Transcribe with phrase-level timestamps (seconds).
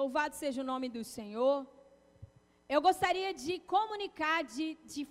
[0.00, 1.66] Louvado seja o nome do Senhor.
[2.68, 5.02] Eu gostaria de comunicar, de, de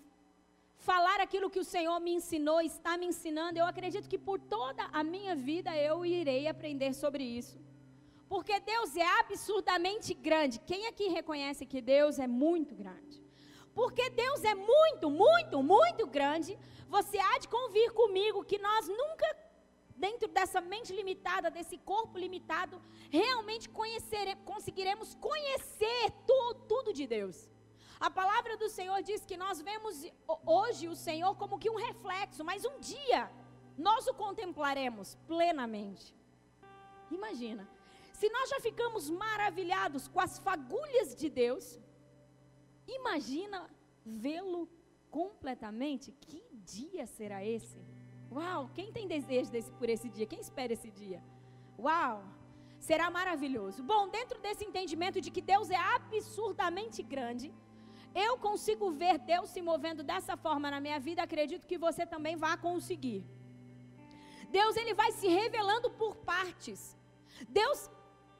[0.77, 3.59] falar aquilo que o Senhor me ensinou, está me ensinando.
[3.59, 7.59] Eu acredito que por toda a minha vida eu irei aprender sobre isso.
[8.29, 10.61] Porque Deus é absurdamente grande.
[10.61, 13.21] Quem aqui reconhece que Deus é muito grande?
[13.75, 16.57] Porque Deus é muito, muito, muito grande.
[16.87, 19.27] Você há de convir comigo que nós nunca,
[19.97, 27.49] dentro dessa mente limitada, desse corpo limitado, realmente conhecer, conseguiremos conhecer tu, tudo de Deus.
[27.99, 30.05] A palavra do Senhor diz que nós vemos
[30.45, 33.29] hoje o Senhor como que um reflexo, mas um dia
[33.77, 36.15] nós o contemplaremos plenamente.
[37.09, 37.67] Imagina,
[38.13, 41.79] se nós já ficamos maravilhados com as fagulhas de Deus,
[42.87, 43.69] imagina
[44.05, 44.69] vê-lo
[45.09, 46.11] completamente.
[46.11, 46.43] Que
[46.75, 47.86] dia será esse?
[48.31, 50.25] Uau, quem tem desejo desse, por esse dia?
[50.25, 51.21] Quem espera esse dia?
[51.79, 52.23] Uau,
[52.79, 53.83] será maravilhoso.
[53.83, 57.53] Bom, dentro desse entendimento de que Deus é absurdamente grande,
[58.13, 62.35] eu consigo ver Deus se movendo dessa forma na minha vida, acredito que você também
[62.35, 63.23] vai conseguir.
[64.49, 66.97] Deus ele vai se revelando por partes.
[67.49, 67.89] Deus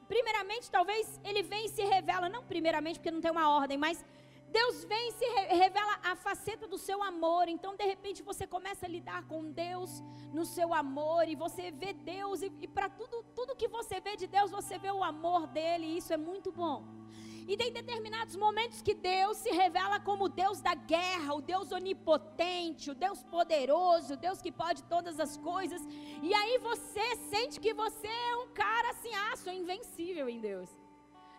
[0.08, 4.04] primeiramente, talvez ele vem e se revela, não primeiramente porque não tem uma ordem, mas
[4.50, 7.48] Deus vem e se revela a faceta do seu amor.
[7.48, 11.92] Então, de repente, você começa a lidar com Deus no seu amor e você vê
[11.92, 15.46] Deus e, e para tudo, tudo que você vê de Deus, você vê o amor
[15.46, 16.98] dele, e isso é muito bom.
[17.46, 21.72] E tem determinados momentos que Deus se revela como o Deus da guerra, o Deus
[21.72, 25.80] onipotente, o Deus poderoso, o Deus que pode todas as coisas.
[26.22, 30.68] E aí você sente que você é um cara assim, ah, sou invencível em Deus.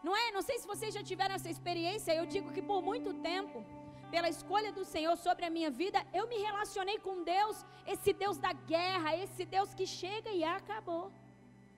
[0.03, 0.31] Não é?
[0.31, 2.15] Não sei se vocês já tiveram essa experiência.
[2.15, 3.63] Eu digo que por muito tempo,
[4.09, 8.37] pela escolha do Senhor sobre a minha vida, eu me relacionei com Deus, esse Deus
[8.37, 11.11] da guerra, esse Deus que chega e acabou.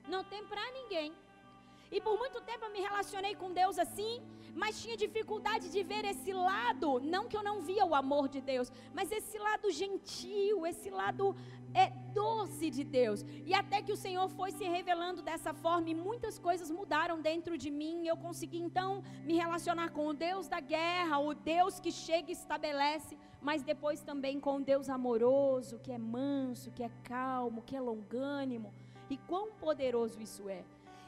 [0.08, 1.12] Não tem para ninguém.
[1.92, 4.22] E por muito tempo eu me relacionei com Deus assim,
[4.54, 8.40] mas tinha dificuldade de ver esse lado, não que eu não via o amor de
[8.40, 11.36] Deus, mas esse lado gentil, esse lado
[11.74, 13.22] é doce de Deus.
[13.44, 17.58] E até que o Senhor foi se revelando dessa forma e muitas coisas mudaram dentro
[17.58, 21.92] de mim, eu consegui então me relacionar com o Deus da guerra, o Deus que
[21.92, 26.90] chega e estabelece, mas depois também com o Deus amoroso, que é manso, que é
[27.04, 28.72] calmo, que é longânimo.
[29.10, 30.64] E quão poderoso isso é.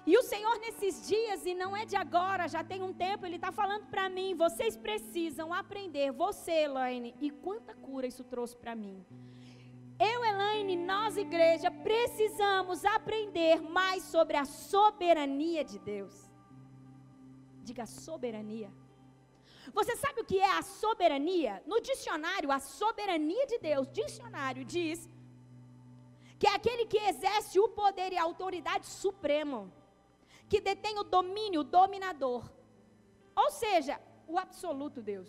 [0.06, 3.36] E o Senhor, nesses dias, e não é de agora, já tem um tempo, Ele
[3.36, 8.74] está falando para mim: vocês precisam aprender, você, Elaine, e quanta cura isso trouxe para
[8.74, 9.04] mim.
[9.98, 16.14] Eu, Elaine, nós, igreja, precisamos aprender mais sobre a soberania de Deus.
[17.62, 18.70] Diga soberania.
[19.72, 21.62] Você sabe o que é a soberania?
[21.64, 25.08] No dicionário, a soberania de Deus, dicionário diz
[26.38, 29.72] que é aquele que exerce o poder e a autoridade supremo
[30.54, 32.42] que detém o domínio, o dominador.
[33.34, 33.94] Ou seja,
[34.32, 35.28] o absoluto Deus.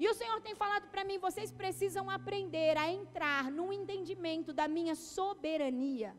[0.00, 4.66] E o Senhor tem falado para mim, vocês precisam aprender a entrar no entendimento da
[4.76, 6.16] minha soberania.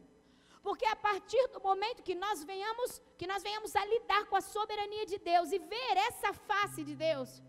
[0.62, 4.42] Porque a partir do momento que nós venhamos, que nós venhamos a lidar com a
[4.42, 7.42] soberania de Deus e ver essa face de Deus,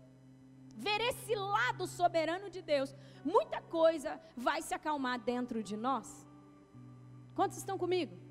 [0.75, 6.27] ver esse lado soberano de Deus, muita coisa vai se acalmar dentro de nós.
[7.35, 8.28] Quantos estão comigo?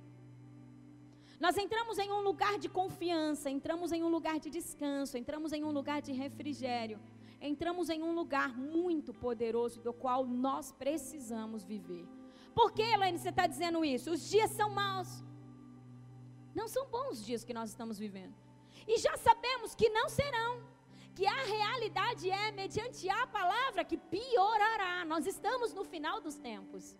[1.41, 5.63] Nós entramos em um lugar de confiança, entramos em um lugar de descanso, entramos em
[5.65, 6.99] um lugar de refrigério,
[7.41, 12.07] entramos em um lugar muito poderoso do qual nós precisamos viver.
[12.55, 14.11] Por que, Elaine, você está dizendo isso?
[14.11, 15.23] Os dias são maus.
[16.55, 18.35] Não são bons os dias que nós estamos vivendo.
[18.87, 20.67] E já sabemos que não serão.
[21.15, 25.05] Que a realidade é mediante a palavra que piorará.
[25.05, 26.97] Nós estamos no final dos tempos.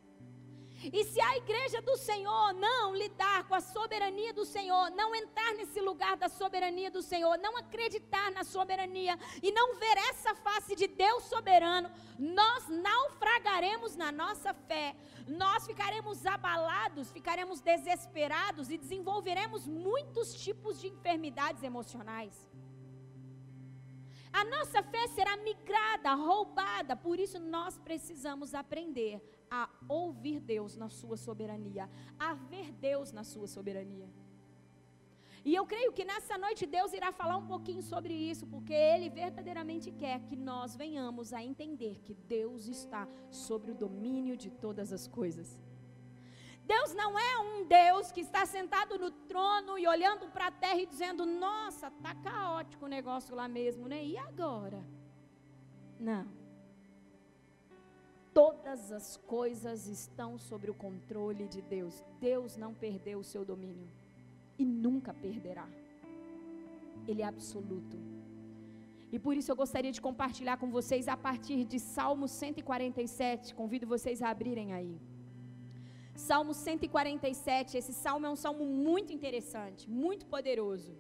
[0.81, 5.53] E se a igreja do Senhor não lidar com a soberania do Senhor, não entrar
[5.55, 10.77] nesse lugar da soberania do Senhor, não acreditar na soberania e não ver essa face
[10.77, 14.95] de Deus soberano, nós naufragaremos na nossa fé,
[15.27, 22.49] nós ficaremos abalados, ficaremos desesperados e desenvolveremos muitos tipos de enfermidades emocionais.
[24.33, 30.89] A nossa fé será migrada, roubada, por isso nós precisamos aprender a ouvir Deus na
[30.89, 34.09] sua soberania, a ver Deus na sua soberania.
[35.45, 39.09] E eu creio que nessa noite Deus irá falar um pouquinho sobre isso, porque Ele
[39.09, 44.93] verdadeiramente quer que nós venhamos a entender que Deus está sobre o domínio de todas
[44.93, 45.59] as coisas.
[46.67, 50.83] Deus não é um Deus que está sentado no trono e olhando para a terra
[50.83, 54.05] e dizendo: Nossa, tá caótico o negócio lá mesmo, né?
[54.05, 54.85] E agora?
[55.99, 56.38] Não.
[58.39, 61.95] Todas as coisas estão sob o controle de Deus.
[62.21, 63.89] Deus não perdeu o seu domínio
[64.57, 65.67] e nunca perderá.
[67.09, 67.97] ele é absoluto.
[69.11, 73.57] E por isso eu gostaria de compartilhar com vocês a partir de Salmo 147.
[73.61, 74.95] Convido vocês a abrirem aí.
[76.15, 80.95] Salmo 147, esse salmo é um salmo muito interessante, muito poderoso.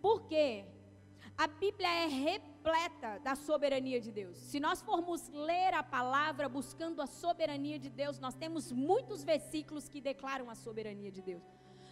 [0.00, 0.66] Por quê?
[1.36, 4.36] A Bíblia é repleta da soberania de Deus.
[4.36, 9.88] Se nós formos ler a palavra buscando a soberania de Deus, nós temos muitos versículos
[9.88, 11.42] que declaram a soberania de Deus.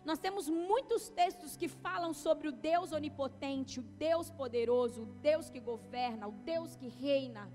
[0.05, 5.51] Nós temos muitos textos que falam sobre o Deus onipotente, o Deus poderoso, o Deus
[5.51, 7.51] que governa, o Deus que reina.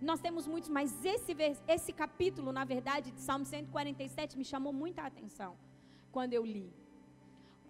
[0.00, 1.32] Nós temos muitos, mas esse,
[1.68, 5.56] esse capítulo, na verdade, de Salmo 147, me chamou muita atenção
[6.10, 6.72] quando eu li.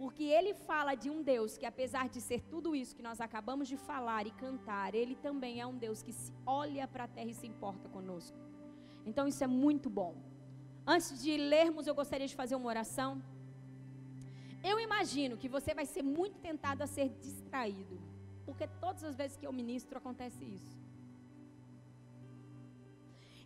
[0.02, 3.68] Porque ele fala de um Deus que, apesar de ser tudo isso que nós acabamos
[3.68, 7.30] de falar e cantar, ele também é um Deus que se olha para a terra
[7.30, 8.36] e se importa conosco.
[9.06, 10.16] Então isso é muito bom.
[10.84, 13.22] Antes de lermos, eu gostaria de fazer uma oração.
[14.70, 17.96] Eu imagino que você vai ser muito tentado a ser distraído,
[18.44, 20.81] porque todas as vezes que eu ministro acontece isso.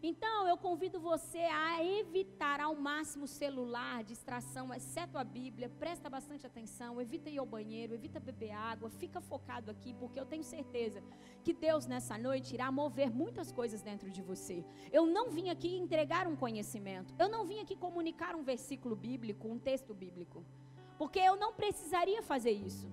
[0.09, 5.69] Então, eu convido você a evitar ao máximo celular, distração, exceto a Bíblia.
[5.81, 10.25] Presta bastante atenção, evita ir ao banheiro, evita beber água, fica focado aqui, porque eu
[10.25, 11.03] tenho certeza
[11.43, 14.65] que Deus nessa noite irá mover muitas coisas dentro de você.
[14.93, 19.49] Eu não vim aqui entregar um conhecimento, eu não vim aqui comunicar um versículo bíblico,
[19.49, 20.45] um texto bíblico
[20.99, 22.89] porque eu não precisaria fazer isso.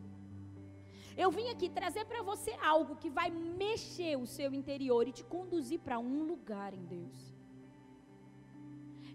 [1.18, 5.24] Eu vim aqui trazer para você algo que vai mexer o seu interior e te
[5.24, 7.34] conduzir para um lugar em Deus.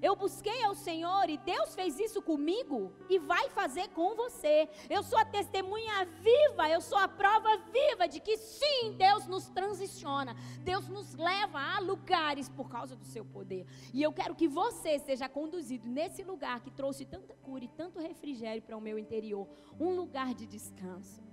[0.00, 4.68] Eu busquei ao Senhor e Deus fez isso comigo e vai fazer com você.
[4.88, 9.48] Eu sou a testemunha viva, eu sou a prova viva de que sim, Deus nos
[9.48, 10.36] transiciona.
[10.60, 13.66] Deus nos leva a lugares por causa do seu poder.
[13.92, 17.98] E eu quero que você seja conduzido nesse lugar que trouxe tanta cura e tanto
[17.98, 19.48] refrigério para o meu interior
[19.80, 21.27] um lugar de descanso.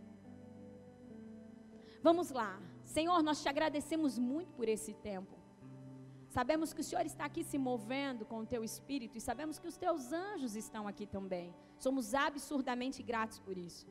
[2.07, 2.51] Vamos lá.
[2.83, 5.35] Senhor, nós te agradecemos muito por esse tempo.
[6.29, 9.67] Sabemos que o Senhor está aqui se movendo com o teu espírito e sabemos que
[9.71, 11.47] os teus anjos estão aqui também.
[11.85, 13.87] Somos absurdamente gratos por isso.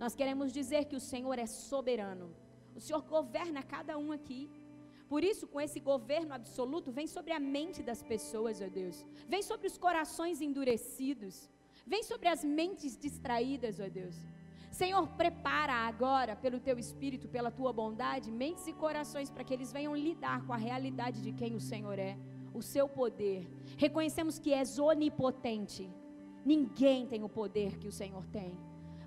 [0.00, 2.28] Nós queremos dizer que o Senhor é soberano.
[2.74, 4.50] O Senhor governa cada um aqui.
[5.08, 9.06] Por isso, com esse governo absoluto, vem sobre a mente das pessoas, ó Deus.
[9.28, 11.48] Vem sobre os corações endurecidos.
[11.86, 14.16] Vem sobre as mentes distraídas, ó Deus.
[14.74, 19.72] Senhor, prepara agora, pelo teu espírito, pela tua bondade, mentes e corações para que eles
[19.72, 22.18] venham lidar com a realidade de quem o Senhor é,
[22.52, 23.48] o seu poder.
[23.78, 25.88] Reconhecemos que és onipotente.
[26.44, 28.58] Ninguém tem o poder que o Senhor tem.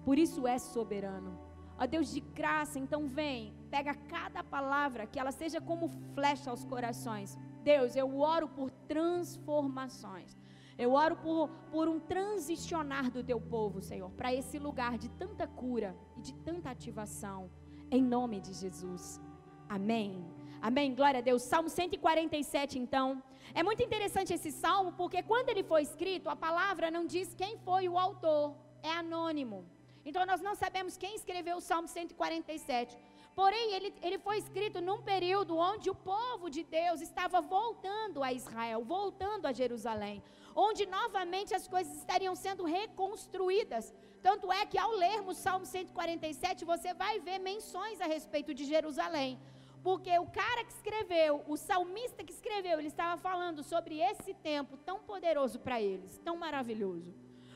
[0.06, 1.38] Por isso é soberano.
[1.78, 6.64] Ó Deus de graça, então vem, pega cada palavra, que ela seja como flecha aos
[6.64, 7.38] corações.
[7.62, 10.38] Deus, eu oro por transformações.
[10.78, 15.48] Eu oro por, por um transicionar do teu povo, Senhor, para esse lugar de tanta
[15.48, 17.50] cura e de tanta ativação,
[17.90, 19.20] em nome de Jesus.
[19.68, 20.24] Amém.
[20.62, 20.94] Amém.
[20.94, 21.42] Glória a Deus.
[21.42, 23.24] Salmo 147, então.
[23.56, 27.58] É muito interessante esse salmo, porque quando ele foi escrito, a palavra não diz quem
[27.58, 28.54] foi o autor,
[28.84, 29.66] é anônimo.
[30.06, 32.98] Então nós não sabemos quem escreveu o Salmo 147.
[33.36, 38.34] Porém, ele, ele foi escrito num período onde o povo de Deus estava voltando a
[38.34, 40.24] Israel, voltando a Jerusalém
[40.60, 43.94] onde novamente as coisas estariam sendo reconstruídas.
[44.24, 49.40] Tanto é que ao lermos Salmo 147, você vai ver menções a respeito de Jerusalém.
[49.84, 54.76] Porque o cara que escreveu, o salmista que escreveu, ele estava falando sobre esse tempo
[54.78, 57.14] tão poderoso para eles, tão maravilhoso.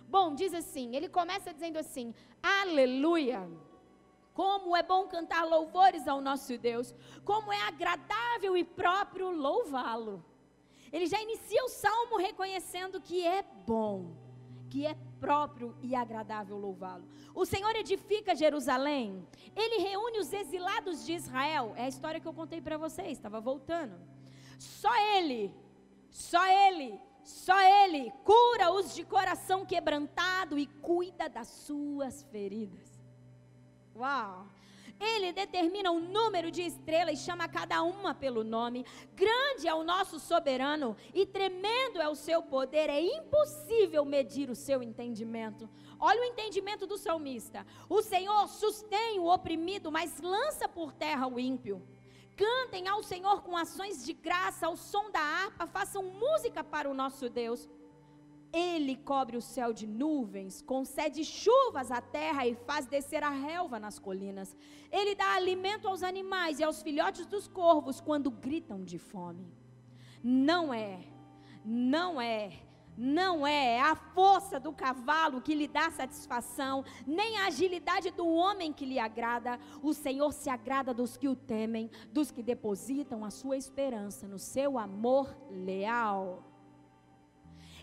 [0.07, 3.49] Bom, diz assim, ele começa dizendo assim: Aleluia!
[4.33, 6.93] Como é bom cantar louvores ao nosso Deus,
[7.25, 10.23] como é agradável e próprio louvá-lo.
[10.91, 14.13] Ele já inicia o salmo reconhecendo que é bom,
[14.69, 17.07] que é próprio e agradável louvá-lo.
[17.33, 21.73] O Senhor edifica Jerusalém, ele reúne os exilados de Israel.
[21.77, 23.95] É a história que eu contei para vocês, estava voltando.
[24.57, 25.53] Só ele,
[26.09, 32.99] só ele, só ele cura os de coração quebrantado e cuida das suas feridas.
[33.95, 34.47] Uau!
[35.01, 38.85] Ele determina o número de estrelas e chama cada uma pelo nome.
[39.15, 42.87] Grande é o nosso soberano e tremendo é o seu poder.
[42.87, 45.67] É impossível medir o seu entendimento.
[45.99, 47.65] Olha o entendimento do salmista.
[47.89, 51.81] O Senhor sustém o oprimido, mas lança por terra o ímpio.
[52.35, 56.93] Cantem ao Senhor com ações de graça, ao som da harpa, façam música para o
[56.93, 57.67] nosso Deus.
[58.53, 63.79] Ele cobre o céu de nuvens, concede chuvas à terra e faz descer a relva
[63.79, 64.55] nas colinas.
[64.91, 69.47] Ele dá alimento aos animais e aos filhotes dos corvos quando gritam de fome.
[70.21, 70.99] Não é,
[71.63, 72.51] não é,
[72.97, 78.73] Não é a força do cavalo que lhe dá satisfação, nem a agilidade do homem
[78.73, 79.57] que lhe agrada.
[79.81, 84.37] O Senhor se agrada dos que o temem, dos que depositam a sua esperança no
[84.37, 86.50] seu amor leal.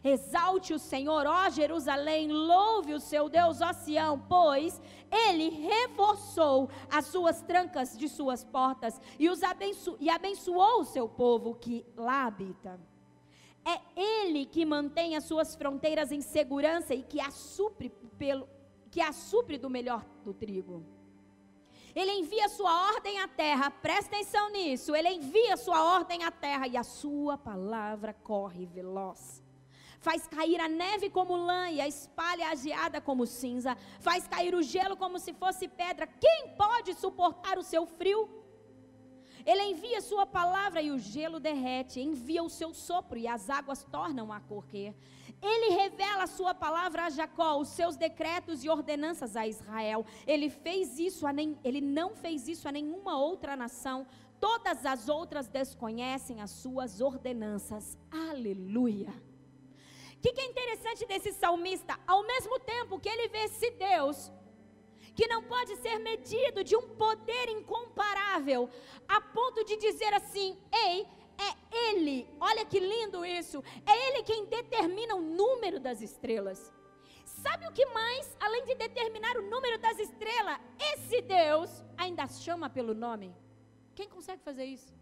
[0.02, 7.06] Exalte o Senhor, ó Jerusalém, louve o seu Deus, ó Sião, pois ele reforçou as
[7.06, 12.26] suas trancas de suas portas e, os abenço e abençoou o seu povo que lá
[12.26, 12.80] habita.
[13.64, 18.48] É ele que mantém as suas fronteiras em segurança e que a supre, pelo,
[18.90, 20.84] que a supre do melhor do trigo.
[21.94, 24.94] Ele envia sua ordem à terra, presta atenção nisso.
[24.94, 29.42] Ele envia sua ordem à terra e a sua palavra corre veloz
[30.00, 34.54] faz cair a neve como lã e a espalha a geada como cinza, faz cair
[34.54, 36.06] o gelo como se fosse pedra.
[36.06, 38.28] Quem pode suportar o seu frio?
[39.44, 43.82] Ele envia sua palavra e o gelo derrete, envia o seu sopro e as águas
[43.84, 44.94] tornam a correr.
[45.40, 50.04] Ele revela a sua palavra a Jacó, os seus decretos e ordenanças a Israel.
[50.26, 54.06] Ele fez isso a nem, ele não fez isso a nenhuma outra nação.
[54.40, 57.96] Todas as outras desconhecem as suas ordenanças.
[58.10, 59.27] Aleluia.
[60.18, 61.98] O que, que é interessante desse salmista?
[62.04, 64.32] Ao mesmo tempo que ele vê esse Deus
[65.14, 68.68] que não pode ser medido de um poder incomparável,
[69.08, 71.06] a ponto de dizer assim: ei,
[71.46, 71.50] é
[71.88, 76.72] Ele, olha que lindo isso, é Ele quem determina o número das estrelas.
[77.24, 80.58] Sabe o que mais, além de determinar o número das estrelas,
[80.92, 83.32] esse Deus ainda chama pelo nome?
[83.94, 84.92] Quem consegue fazer isso?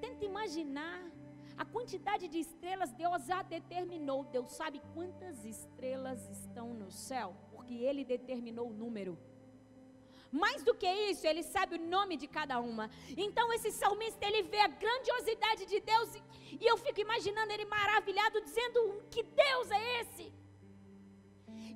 [0.00, 1.00] Tenta imaginar
[1.56, 4.24] a quantidade de estrelas Deus a determinou.
[4.24, 9.18] Deus sabe quantas estrelas estão no céu, porque Ele determinou o número.
[10.30, 12.90] Mais do que isso, ele sabe o nome de cada uma.
[13.16, 16.08] Então esse salmista ele vê a grandiosidade de Deus
[16.60, 20.32] e eu fico imaginando ele maravilhado dizendo que Deus é esse.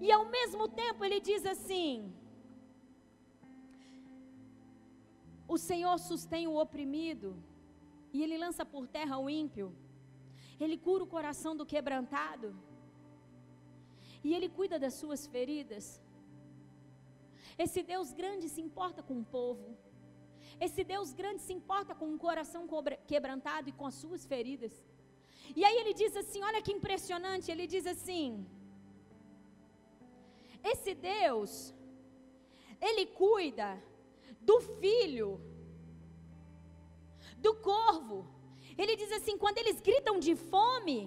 [0.00, 2.12] E ao mesmo tempo ele diz assim:
[5.46, 7.28] O Senhor sustém o oprimido
[8.12, 9.75] e ele lança por terra o ímpio.
[10.59, 12.49] Ele cura o coração do quebrantado.
[14.23, 15.85] E ele cuida das suas feridas.
[17.64, 19.76] Esse Deus grande se importa com o povo.
[20.67, 22.62] Esse Deus grande se importa com o coração
[23.07, 24.75] quebrantado e com as suas feridas.
[25.57, 27.50] E aí ele diz assim: olha que impressionante.
[27.50, 28.47] Ele diz assim:
[30.62, 31.75] Esse Deus,
[32.88, 33.83] ele cuida
[34.40, 35.29] do filho
[37.47, 38.18] do corvo.
[38.76, 40.99] Ele diz assim: quando eles gritam de fome,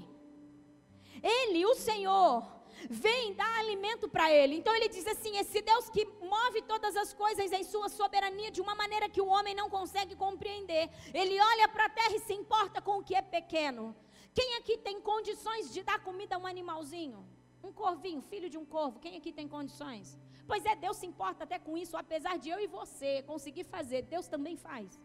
[1.21, 2.43] ele, o Senhor,
[2.89, 4.55] vem dar alimento para ele.
[4.57, 8.61] Então ele diz assim: esse Deus que move todas as coisas em sua soberania de
[8.61, 10.89] uma maneira que o homem não consegue compreender.
[11.13, 13.95] Ele olha para a terra e se importa com o que é pequeno.
[14.33, 17.19] Quem aqui tem condições de dar comida a um animalzinho?
[17.63, 18.99] Um corvinho, filho de um corvo.
[18.99, 20.17] Quem aqui tem condições?
[20.45, 24.01] Pois é, Deus se importa até com isso, apesar de eu e você conseguir fazer,
[24.01, 24.99] Deus também faz.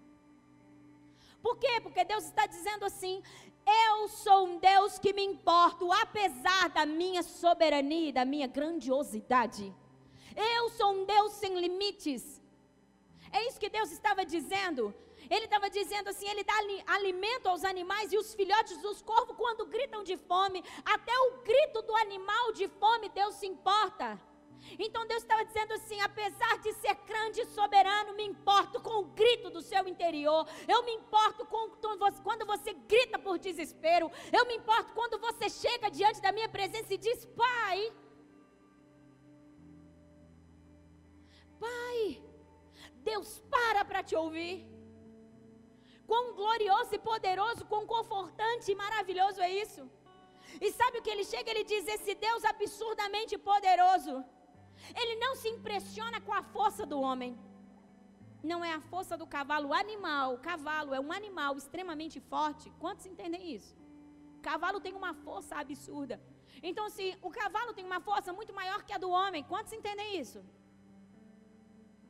[1.42, 1.80] Por quê?
[1.80, 3.22] Porque Deus está dizendo assim:
[3.68, 9.74] eu sou um Deus que me importo, apesar da minha soberania e da minha grandiosidade.
[10.34, 12.40] Eu sou um Deus sem limites.
[13.30, 14.94] É isso que Deus estava dizendo.
[15.28, 16.54] Ele estava dizendo assim: Ele dá
[16.86, 21.82] alimento aos animais e os filhotes dos corvos, quando gritam de fome, até o grito
[21.82, 24.18] do animal de fome, Deus se importa.
[24.78, 29.04] Então Deus estava dizendo assim: apesar de ser grande e soberano, me importo com o
[29.20, 30.46] grito do seu interior.
[30.66, 31.70] Eu me importo com
[32.22, 34.10] quando você grita por desespero.
[34.32, 37.92] Eu me importo quando você chega diante da minha presença e diz: Pai,
[41.66, 42.22] Pai,
[43.10, 44.56] Deus para para te ouvir.
[46.06, 49.82] Quão glorioso e poderoso, quão confortante e maravilhoso é isso.
[50.60, 51.50] E sabe o que ele chega?
[51.50, 54.14] Ele diz: Esse Deus absurdamente poderoso
[55.00, 57.38] ele não se impressiona com a força do homem.
[58.42, 60.34] Não é a força do cavalo animal.
[60.34, 62.72] O cavalo é um animal extremamente forte.
[62.78, 63.74] Quantos entendem isso?
[64.38, 66.20] O cavalo tem uma força absurda.
[66.62, 70.18] Então, se o cavalo tem uma força muito maior que a do homem, quantos entendem
[70.20, 70.40] isso?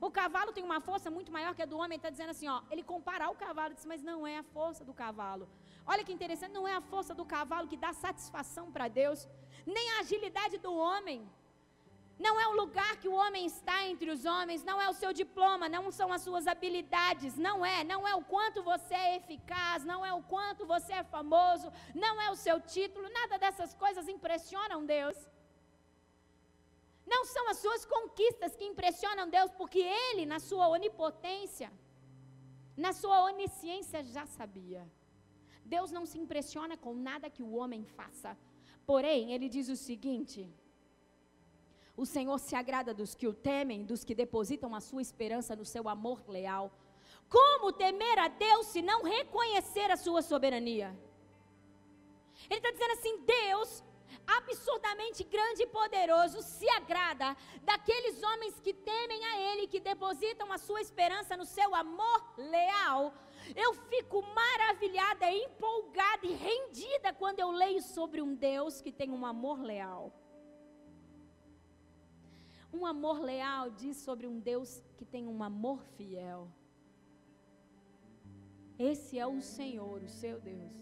[0.01, 2.63] O cavalo tem uma força muito maior que a do homem, está dizendo assim, ó,
[2.71, 5.49] ele comparar o cavalo, diz, mas não é a força do cavalo.
[5.85, 9.27] Olha que interessante, não é a força do cavalo que dá satisfação para Deus,
[9.67, 11.29] nem a agilidade do homem.
[12.27, 15.13] Não é o lugar que o homem está entre os homens, não é o seu
[15.13, 19.85] diploma, não são as suas habilidades, não é, não é o quanto você é eficaz,
[19.85, 24.09] não é o quanto você é famoso, não é o seu título, nada dessas coisas
[24.09, 25.17] impressionam Deus.
[27.07, 31.71] Não são as suas conquistas que impressionam Deus, porque Ele, na sua onipotência,
[32.77, 34.83] na sua onisciência, já sabia.
[35.65, 38.37] Deus não se impressiona com nada que o homem faça.
[38.87, 40.41] Porém, ele diz o seguinte:
[41.99, 45.65] o Senhor se agrada dos que o temem, dos que depositam a sua esperança no
[45.65, 46.71] seu amor leal.
[47.29, 50.97] Como temer a Deus se não reconhecer a sua soberania?
[52.49, 53.83] Ele está dizendo assim: Deus,
[54.39, 60.59] absurdamente grande e poderoso, se agrada daqueles homens que temem a Ele, que depositam a
[60.59, 63.13] sua esperança no seu amor leal.
[63.57, 69.27] Eu fico maravilhada, empolgada e rendida quando eu leio sobre um Deus que tem um
[69.27, 70.13] amor leal.
[72.73, 76.49] Um amor leal diz sobre um Deus que tem um amor fiel.
[78.79, 80.77] Esse é o Senhor, o seu Deus.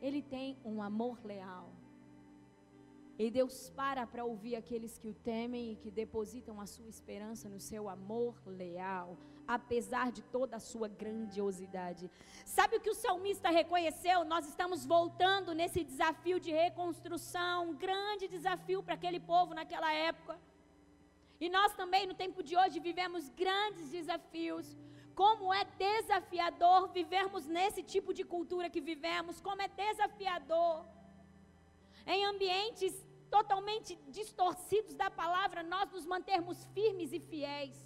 [0.00, 1.70] Ele tem um amor leal.
[3.16, 7.48] E Deus para para ouvir aqueles que o temem e que depositam a sua esperança
[7.48, 9.16] no seu amor leal,
[9.46, 12.10] apesar de toda a sua grandiosidade.
[12.44, 14.24] Sabe o que o salmista reconheceu?
[14.24, 20.36] Nós estamos voltando nesse desafio de reconstrução, um grande desafio para aquele povo naquela época.
[21.40, 24.76] E nós também, no tempo de hoje, vivemos grandes desafios.
[25.14, 30.84] Como é desafiador vivermos nesse tipo de cultura que vivemos, como é desafiador.
[32.06, 32.94] Em ambientes
[33.30, 37.76] totalmente distorcidos da palavra, nós nos mantermos firmes e fiéis.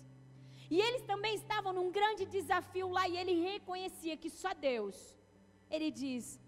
[0.71, 5.17] E eles também estavam num grande desafio lá, e ele reconhecia que só Deus,
[5.71, 6.39] ele diz,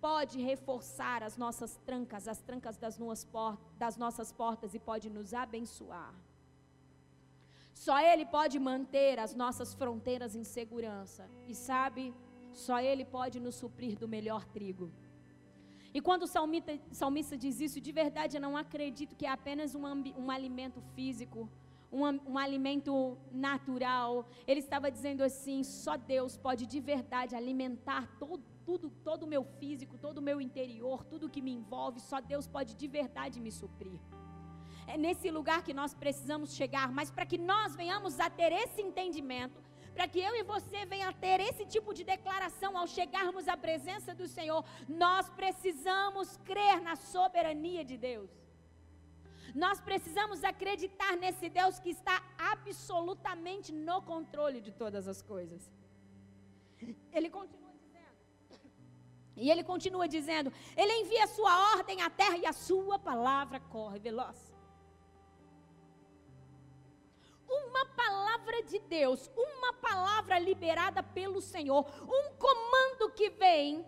[0.00, 2.98] pode reforçar as nossas trancas, as trancas das,
[3.76, 6.14] das nossas portas e pode nos abençoar.
[7.84, 11.28] Só Ele pode manter as nossas fronteiras em segurança.
[11.46, 12.02] E sabe,
[12.50, 14.90] só Ele pode nos suprir do melhor trigo.
[15.92, 19.74] E quando o salmista, salmista diz isso, de verdade eu não acredito que é apenas
[19.74, 19.82] um,
[20.22, 21.50] um alimento físico,
[21.92, 22.02] um,
[22.32, 24.26] um, alimento natural.
[24.46, 29.98] Ele estava dizendo assim: só Deus pode de verdade alimentar todo, todo o meu físico,
[29.98, 32.00] todo o meu interior, tudo que me envolve.
[32.00, 34.00] Só Deus pode de verdade me suprir.
[34.86, 38.80] É nesse lugar que nós precisamos chegar, mas para que nós venhamos a ter esse
[38.80, 39.60] entendimento,
[39.94, 43.56] para que eu e você venham a ter esse tipo de declaração ao chegarmos à
[43.56, 48.30] presença do Senhor, nós precisamos crer na soberania de Deus.
[49.54, 55.62] Nós precisamos acreditar nesse Deus que está absolutamente no controle de todas as coisas.
[57.10, 58.18] Ele continua dizendo,
[59.34, 63.58] e ele continua dizendo: Ele envia a sua ordem à terra e a sua palavra
[63.58, 64.45] corre veloz.
[67.48, 73.84] Uma palavra de Deus, uma palavra liberada pelo Senhor, um comando que vem,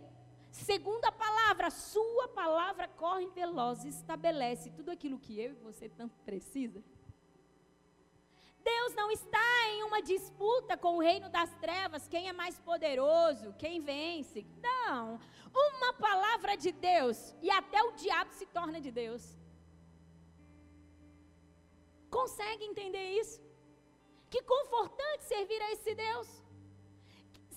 [0.51, 6.17] segundo a palavra, sua palavra corre veloz estabelece tudo aquilo que eu e você tanto
[6.25, 6.83] precisa.
[8.63, 13.55] Deus não está em uma disputa com o reino das trevas, quem é mais poderoso,
[13.59, 14.45] quem vence.
[14.61, 15.19] Não.
[15.55, 19.39] Uma palavra de Deus e até o diabo se torna de Deus.
[22.11, 23.48] Consegue entender isso?
[24.33, 26.29] Que confortante servir a esse Deus.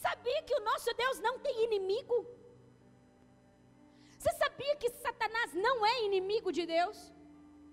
[0.06, 2.18] Sabia que o nosso Deus não tem inimigo?
[4.18, 6.98] Você sabia que Satanás não é inimigo de Deus?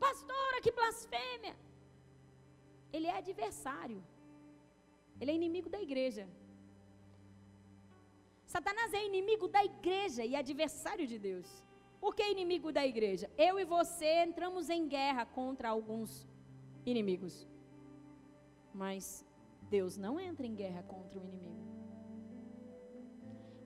[0.04, 1.54] Pastora, que blasfêmia!
[2.92, 4.00] Ele é adversário.
[5.20, 6.24] Ele é inimigo da igreja.
[8.54, 11.48] Satanás é inimigo da igreja e adversário de Deus.
[12.00, 13.30] Por que inimigo da igreja?
[13.36, 16.26] Eu e você entramos em guerra contra alguns
[16.86, 17.34] inimigos.
[18.82, 19.24] Mas
[19.74, 21.66] Deus não entra em guerra contra o inimigo.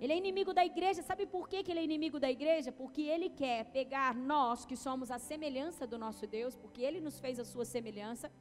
[0.02, 1.00] Ele é inimigo da igreja.
[1.02, 2.70] Sabe por que, que ele é inimigo da igreja?
[2.80, 7.20] Porque ele quer pegar nós que somos a semelhança do nosso Deus, porque ele nos
[7.20, 8.32] fez a sua semelhança.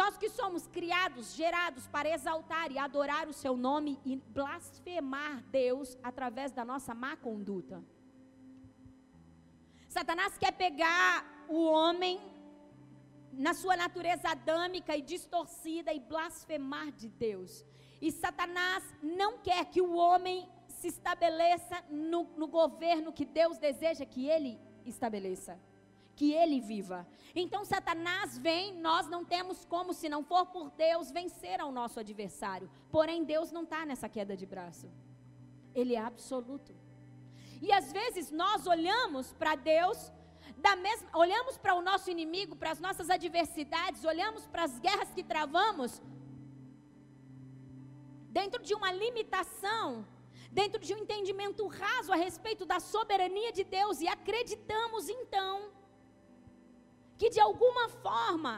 [0.00, 5.96] Nós que somos criados, gerados para exaltar e adorar o seu nome e blasfemar Deus
[6.02, 7.84] através da nossa má conduta.
[9.96, 12.18] Satanás quer pegar o homem
[13.36, 17.64] na sua natureza adâmica e distorcida e blasfemar de Deus.
[18.00, 24.04] E Satanás não quer que o homem se estabeleça no, no governo que Deus deseja
[24.04, 25.58] que ele estabeleça
[26.16, 27.06] que ele viva.
[27.34, 32.00] Então Satanás vem, nós não temos como, se não for por Deus, vencer ao nosso
[32.00, 32.70] adversário.
[32.90, 34.90] Porém, Deus não está nessa queda de braço.
[35.74, 36.74] Ele é absoluto.
[37.60, 40.10] E às vezes nós olhamos para Deus
[40.56, 45.12] da mesma, olhamos para o nosso inimigo, para as nossas adversidades, olhamos para as guerras
[45.12, 46.00] que travamos,
[48.38, 50.06] dentro de uma limitação,
[50.50, 55.70] dentro de um entendimento raso a respeito da soberania de Deus e acreditamos então
[57.18, 58.54] que de alguma forma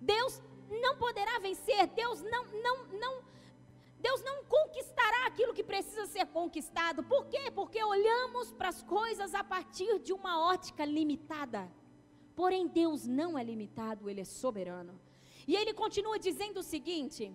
[0.00, 0.40] Deus
[0.84, 3.27] não poderá vencer, Deus não não não
[4.00, 7.02] Deus não conquistará aquilo que precisa ser conquistado.
[7.02, 7.50] Por quê?
[7.50, 11.70] Porque olhamos para as coisas a partir de uma ótica limitada.
[12.36, 15.00] Porém, Deus não é limitado, Ele é soberano.
[15.46, 17.32] E ele continua dizendo o seguinte: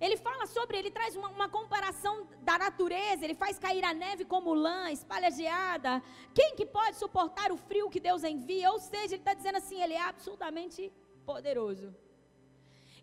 [0.00, 4.24] ele fala sobre, ele traz uma, uma, comparação da natureza, ele faz cair a neve
[4.24, 6.02] como lã, espalha geada.
[6.34, 8.70] Quem que pode suportar o frio que Deus envia?
[8.70, 10.92] Ou seja, ele está dizendo assim, ele é absolutamente
[11.26, 11.94] poderoso.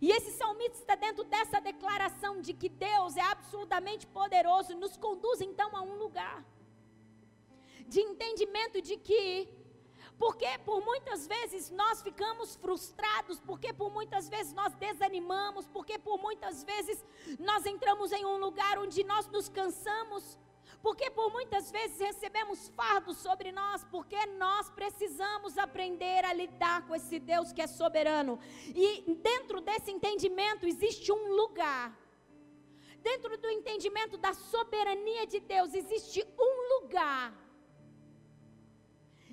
[0.01, 5.41] E esse salmista está dentro dessa declaração de que Deus é absolutamente poderoso, nos conduz
[5.41, 6.45] então a um lugar
[7.87, 9.49] de entendimento de que
[10.17, 16.17] porque por muitas vezes nós ficamos frustrados, porque por muitas vezes nós desanimamos, porque por
[16.19, 17.03] muitas vezes
[17.39, 20.37] nós entramos em um lugar onde nós nos cansamos,
[20.81, 26.95] porque por muitas vezes recebemos fardos sobre nós, porque nós precisamos aprender a lidar com
[26.95, 28.39] esse Deus que é soberano.
[28.67, 31.97] E dentro desse entendimento existe um lugar.
[33.01, 37.33] Dentro do entendimento da soberania de Deus existe um lugar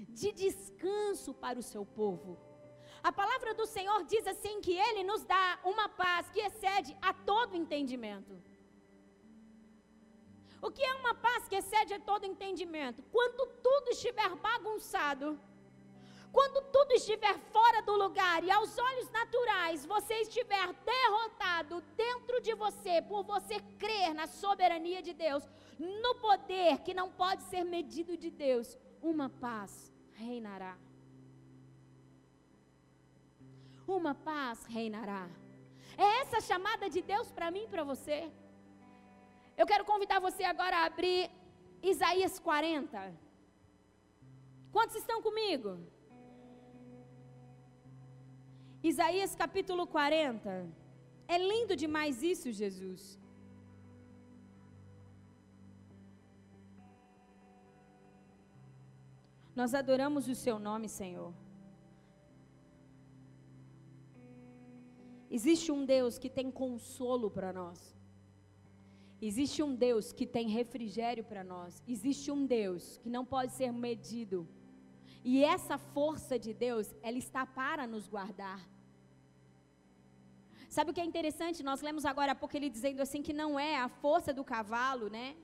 [0.08, 2.38] de descanso para o seu povo.
[3.02, 7.12] A palavra do Senhor diz assim que ele nos dá uma paz que excede a
[7.12, 8.34] todo entendimento.
[10.60, 13.02] O que é uma paz que excede a todo entendimento?
[13.12, 15.38] Quando tudo estiver bagunçado,
[16.32, 22.54] quando tudo estiver fora do lugar e aos olhos naturais você estiver derrotado dentro de
[22.54, 28.16] você por você crer na soberania de Deus, no poder que não pode ser medido
[28.16, 30.76] de Deus, uma paz reinará.
[33.86, 35.28] Uma paz reinará.
[35.96, 38.30] É essa chamada de Deus para mim e para você.
[39.56, 41.30] Eu quero convidar você agora a abrir
[41.82, 43.14] Isaías 40.
[44.70, 45.78] Quantos estão comigo?
[48.82, 50.68] Isaías capítulo 40.
[51.26, 53.18] É lindo demais isso, Jesus.
[59.54, 61.32] Nós adoramos o Seu nome, Senhor.
[65.30, 67.95] Existe um Deus que tem consolo para nós.
[69.20, 71.82] Existe um Deus que tem refrigério para nós.
[71.88, 74.46] Existe um Deus que não pode ser medido.
[75.24, 78.60] E essa força de Deus, ela está para nos guardar.
[80.68, 81.62] Sabe o que é interessante?
[81.62, 85.08] Nós lemos agora há pouco ele dizendo assim que não é a força do cavalo,
[85.08, 85.34] né?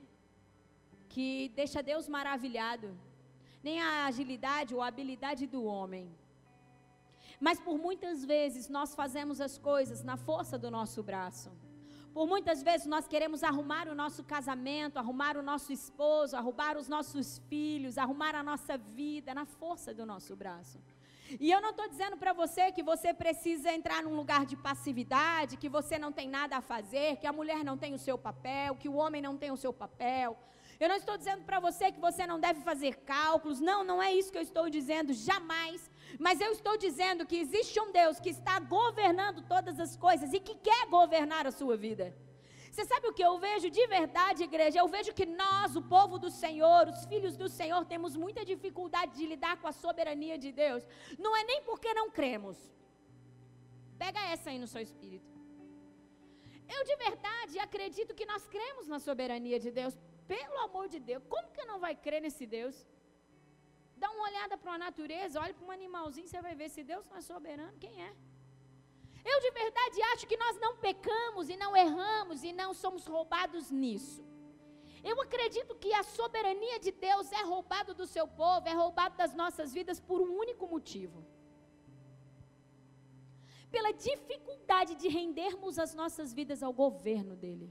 [1.09, 2.95] Que deixa Deus maravilhado
[3.63, 6.13] nem a agilidade ou a habilidade do homem.
[7.39, 11.49] Mas por muitas vezes nós fazemos as coisas na força do nosso braço.
[12.13, 16.87] Por muitas vezes nós queremos arrumar o nosso casamento, arrumar o nosso esposo, arrumar os
[16.87, 20.79] nossos filhos, arrumar a nossa vida na força do nosso braço.
[21.39, 25.57] E eu não estou dizendo para você que você precisa entrar num lugar de passividade,
[25.57, 28.75] que você não tem nada a fazer, que a mulher não tem o seu papel,
[28.75, 30.37] que o homem não tem o seu papel.
[30.79, 33.59] Eu não estou dizendo para você que você não deve fazer cálculos.
[33.59, 35.89] Não, não é isso que eu estou dizendo, jamais.
[36.19, 40.39] Mas eu estou dizendo que existe um Deus que está governando todas as coisas e
[40.39, 42.15] que quer governar a sua vida.
[42.71, 44.79] Você sabe o que eu vejo de verdade, igreja?
[44.79, 49.15] Eu vejo que nós, o povo do Senhor, os filhos do Senhor, temos muita dificuldade
[49.15, 50.83] de lidar com a soberania de Deus.
[51.19, 52.57] Não é nem porque não cremos.
[54.03, 55.31] Pega essa aí no seu espírito.
[56.67, 59.95] Eu de verdade acredito que nós cremos na soberania de Deus.
[60.27, 62.75] Pelo amor de Deus, como que não vai crer nesse Deus?
[64.03, 67.05] Dá uma olhada para a natureza, olha para um animalzinho, você vai ver se Deus
[67.09, 68.11] não é soberano, quem é?
[69.31, 73.71] Eu de verdade acho que nós não pecamos e não erramos e não somos roubados
[73.83, 74.21] nisso.
[75.09, 79.33] Eu acredito que a soberania de Deus é roubado do seu povo, é roubado das
[79.41, 81.19] nossas vidas por um único motivo.
[83.75, 87.69] Pela dificuldade de rendermos as nossas vidas ao governo dele.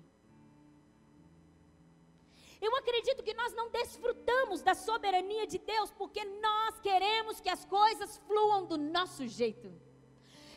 [2.67, 7.65] Eu acredito que nós não desfrutamos da soberania de Deus porque nós queremos que as
[7.65, 9.69] coisas fluam do nosso jeito.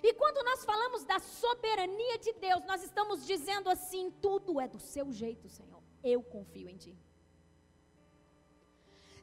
[0.07, 4.79] E quando nós falamos da soberania de Deus, nós estamos dizendo assim: tudo é do
[4.93, 5.81] seu jeito, Senhor.
[6.03, 6.95] Eu confio em Ti.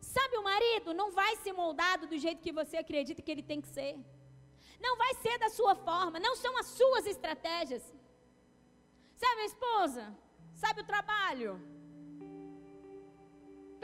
[0.01, 3.61] Sabe, o marido não vai ser moldado do jeito que você acredita que ele tem
[3.61, 3.93] que ser.
[4.87, 7.85] Não vai ser da sua forma, não são as suas estratégias.
[9.23, 10.05] Sabe, a esposa?
[10.63, 11.53] Sabe o trabalho?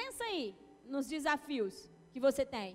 [0.00, 0.44] Pensa aí
[0.94, 1.74] nos desafios
[2.12, 2.70] que você tem.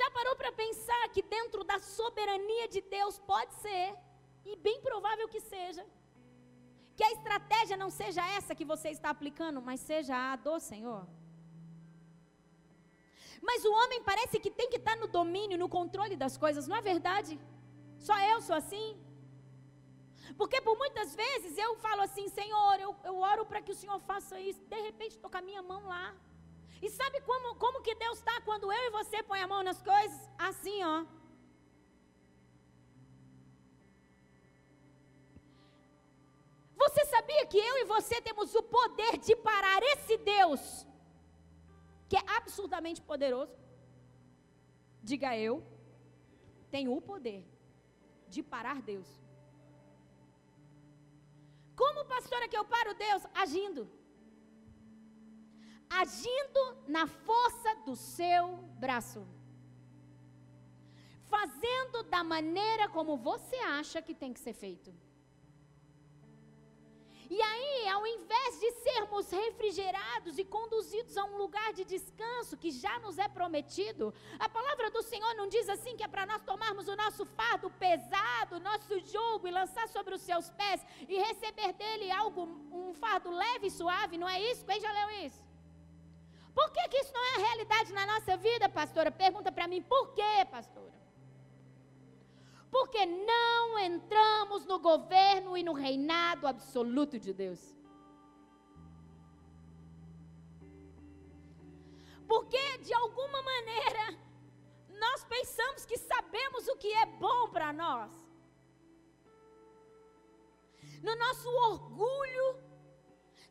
[0.00, 3.86] Já parou para pensar que dentro da soberania de Deus pode ser,
[4.50, 5.84] e bem provável que seja,
[6.96, 11.02] que a estratégia não seja essa que você está aplicando, mas seja a do Senhor?
[13.48, 16.76] Mas o homem parece que tem que estar no domínio, no controle das coisas, não
[16.80, 17.34] é verdade?
[18.08, 18.86] Só eu sou assim?
[20.40, 23.98] Porque por muitas vezes eu falo assim, Senhor, eu, eu oro para que o Senhor
[24.10, 24.62] faça isso.
[24.72, 26.06] De repente estou com a minha mão lá.
[26.84, 29.82] E sabe como, como que Deus está quando eu e você põe a mão nas
[29.82, 30.18] coisas?
[30.38, 31.04] Assim, ó.
[36.84, 40.86] Você sabia que eu e você temos o poder de parar esse Deus,
[42.08, 43.58] que é absurdamente poderoso?
[45.02, 45.62] Diga eu,
[46.70, 47.44] tenho o poder
[48.26, 49.20] de parar Deus.
[51.80, 53.22] Como pastora que eu paro Deus?
[53.42, 53.82] Agindo.
[56.02, 56.62] Agindo
[56.96, 58.42] na força do seu
[58.84, 59.22] braço.
[61.34, 64.92] Fazendo da maneira como você acha que tem que ser feito.
[67.30, 72.72] E aí, ao invés de sermos refrigerados e conduzidos a um lugar de descanso que
[72.72, 76.42] já nos é prometido, a palavra do Senhor não diz assim que é para nós
[76.42, 81.16] tomarmos o nosso fardo pesado, o nosso jugo e lançar sobre os seus pés e
[81.18, 84.66] receber dele algo, um fardo leve e suave, não é isso?
[84.66, 85.40] Quem já leu isso?
[86.52, 89.12] Por que, que isso não é a realidade na nossa vida, pastora?
[89.12, 90.99] Pergunta para mim, por quê, pastora?
[92.70, 97.74] Porque não entramos no governo e no reinado absoluto de Deus.
[102.26, 104.16] Porque, de alguma maneira,
[104.88, 108.12] nós pensamos que sabemos o que é bom para nós.
[111.02, 112.56] No nosso orgulho,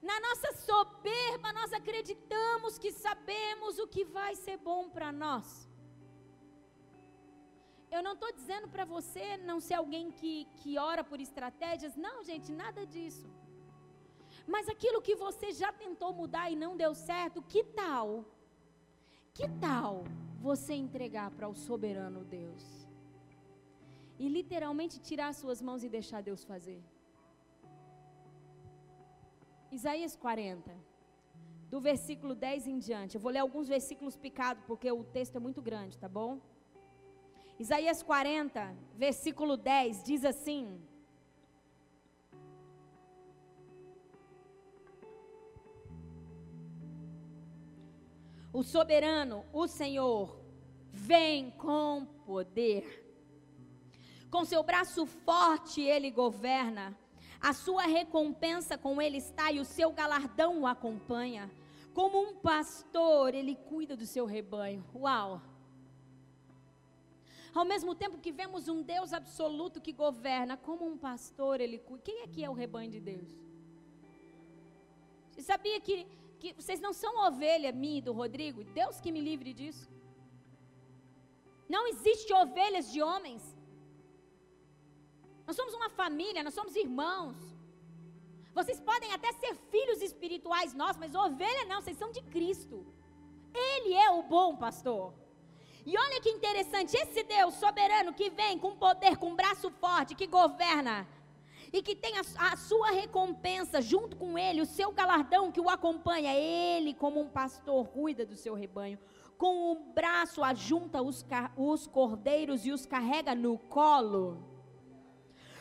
[0.01, 5.68] na nossa soberba, nós acreditamos que sabemos o que vai ser bom para nós.
[7.95, 11.95] Eu não estou dizendo para você não ser alguém que, que ora por estratégias.
[11.95, 13.27] Não, gente, nada disso.
[14.53, 18.25] Mas aquilo que você já tentou mudar e não deu certo, que tal?
[19.37, 20.03] Que tal
[20.41, 22.63] você entregar para o soberano Deus?
[24.17, 26.81] E literalmente tirar suas mãos e deixar Deus fazer.
[29.71, 30.75] Isaías 40,
[31.69, 33.15] do versículo 10 em diante.
[33.15, 36.39] Eu vou ler alguns versículos picados, porque o texto é muito grande, tá bom?
[37.59, 40.81] Isaías 40, versículo 10 diz assim:
[48.53, 50.39] O soberano, o Senhor,
[50.89, 53.05] vem com poder.
[54.31, 56.97] Com seu braço forte ele governa.
[57.41, 61.51] A sua recompensa com ele está e o seu galardão o acompanha.
[61.93, 64.85] Como um pastor, ele cuida do seu rebanho.
[64.95, 65.41] Uau!
[67.53, 72.03] Ao mesmo tempo que vemos um Deus absoluto que governa, como um pastor ele cuida.
[72.03, 73.29] Quem é que é o rebanho de Deus?
[75.31, 76.05] Você sabia que,
[76.39, 78.63] que vocês não são ovelha minha e do Rodrigo?
[78.63, 79.89] Deus que me livre disso.
[81.67, 83.43] Não existe ovelhas de homens.
[85.47, 87.37] Nós somos uma família, nós somos irmãos.
[88.53, 92.85] Vocês podem até ser filhos espirituais nós, mas ovelha não, vocês são de Cristo.
[93.53, 95.13] Ele é o bom pastor.
[95.89, 100.27] E olha que interessante, esse Deus soberano que vem com poder, com braço forte, que
[100.27, 101.07] governa
[101.73, 102.21] e que tem a,
[102.51, 107.27] a, sua recompensa junto com ele, o seu galardão que o acompanha, ele como um
[107.27, 108.99] pastor cuida do seu rebanho,
[109.35, 111.25] com o braço ajunta os,
[111.57, 114.45] os cordeiros e os carrega no colo.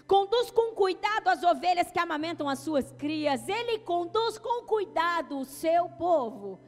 [0.07, 5.47] Conduz com cuidado as ovelhas que amamentam as suas crias, ele conduz com cuidado o
[5.47, 6.61] seu povo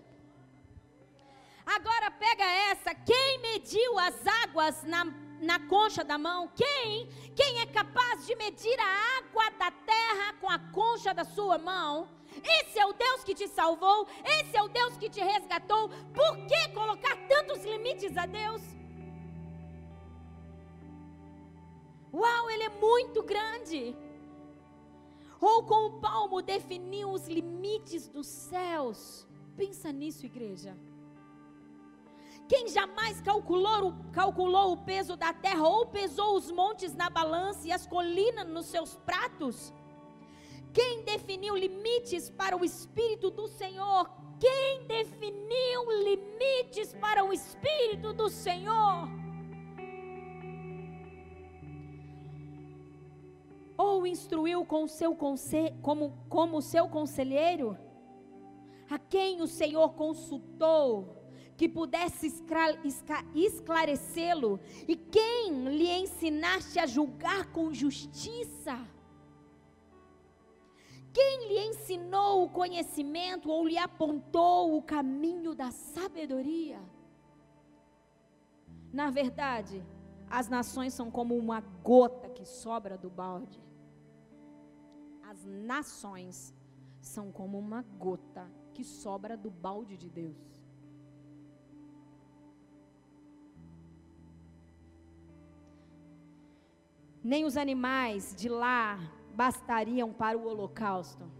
[1.77, 2.93] Agora pega essa.
[2.95, 5.05] Quem mediu as águas na,
[5.41, 6.49] na concha da mão?
[6.49, 7.09] Quem?
[7.37, 12.09] Quem é capaz de medir a água da terra com a concha da sua mão?
[12.59, 15.89] Esse é o Deus que te salvou, esse é o Deus que te resgatou.
[16.19, 18.63] Por que colocar tantos limites a Deus?
[22.13, 23.97] Uau, ele é muito grande.
[25.41, 29.27] Ou com o palmo definiu os limites dos céus.
[29.57, 30.77] Pensa nisso, igreja.
[32.51, 37.71] Quem jamais calculou, calculou o peso da terra ou pesou os montes na balança e
[37.71, 39.73] as colinas nos seus pratos?
[40.73, 44.11] Quem definiu limites para o Espírito do Senhor?
[44.41, 49.09] Quem definiu limites para o Espírito do Senhor?
[53.79, 57.79] Ou instruiu com seu como, como seu conselheiro?
[58.91, 61.20] A quem o Senhor consultou?
[61.61, 62.27] Que pudesse
[63.35, 68.79] esclarecê-lo, e quem lhe ensinaste a julgar com justiça?
[71.13, 76.81] Quem lhe ensinou o conhecimento ou lhe apontou o caminho da sabedoria?
[78.91, 79.85] Na verdade,
[80.31, 83.63] as nações são como uma gota que sobra do balde.
[85.23, 86.55] as nações
[87.03, 90.60] são como uma gota que sobra do balde de Deus.
[97.23, 98.99] Nem os animais de lá
[99.35, 101.31] bastariam para o holocausto.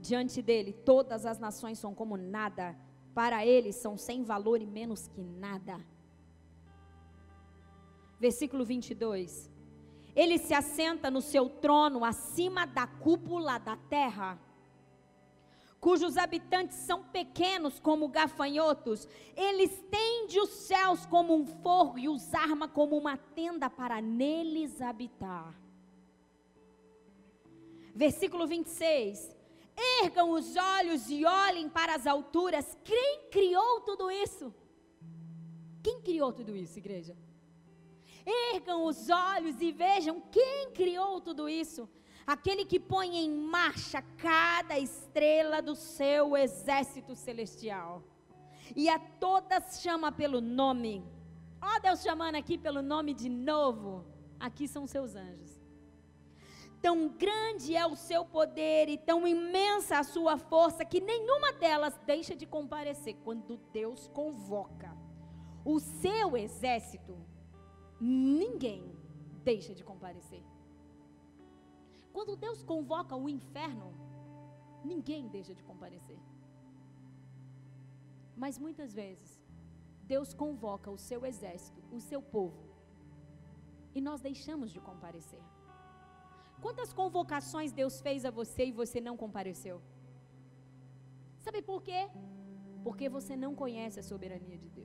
[0.00, 2.76] Diante dele, todas as nações são como nada,
[3.14, 5.78] para ele são sem valor e menos que nada.
[8.18, 9.50] Versículo 22.
[10.14, 14.38] Ele se assenta no seu trono acima da cúpula da terra
[15.80, 22.34] cujos habitantes são pequenos como gafanhotos, ele estende os céus como um forro e os
[22.34, 25.54] arma como uma tenda para neles habitar.
[27.94, 29.36] Versículo 26.
[30.02, 32.76] Ergam os olhos e olhem para as alturas.
[32.84, 34.52] Quem criou tudo isso?
[35.82, 37.16] Quem criou tudo isso, igreja?
[38.52, 41.88] Ergam os olhos e vejam quem criou tudo isso
[42.28, 48.02] aquele que põe em marcha cada estrela do seu exército celestial.
[48.76, 51.02] E a todas chama pelo nome.
[51.60, 54.04] Ó oh, Deus chamando aqui pelo nome de novo.
[54.38, 55.58] Aqui são seus anjos.
[56.82, 61.98] Tão grande é o seu poder e tão imensa a sua força que nenhuma delas
[62.04, 64.94] deixa de comparecer quando Deus convoca
[65.64, 67.16] o seu exército.
[67.98, 68.94] Ninguém
[69.42, 70.42] deixa de comparecer.
[72.18, 73.88] Quando Deus convoca o inferno,
[74.84, 76.18] ninguém deixa de comparecer.
[78.36, 79.40] Mas muitas vezes,
[80.02, 82.62] Deus convoca o seu exército, o seu povo,
[83.94, 85.44] e nós deixamos de comparecer.
[86.60, 89.80] Quantas convocações Deus fez a você e você não compareceu?
[91.38, 92.10] Sabe por quê?
[92.82, 94.77] Porque você não conhece a soberania de Deus.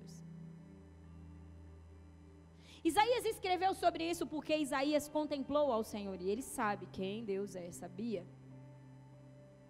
[2.84, 7.72] Isaías escreveu sobre isso porque Isaías contemplou ao Senhor e ele sabe quem Deus é,
[7.72, 8.26] sabia?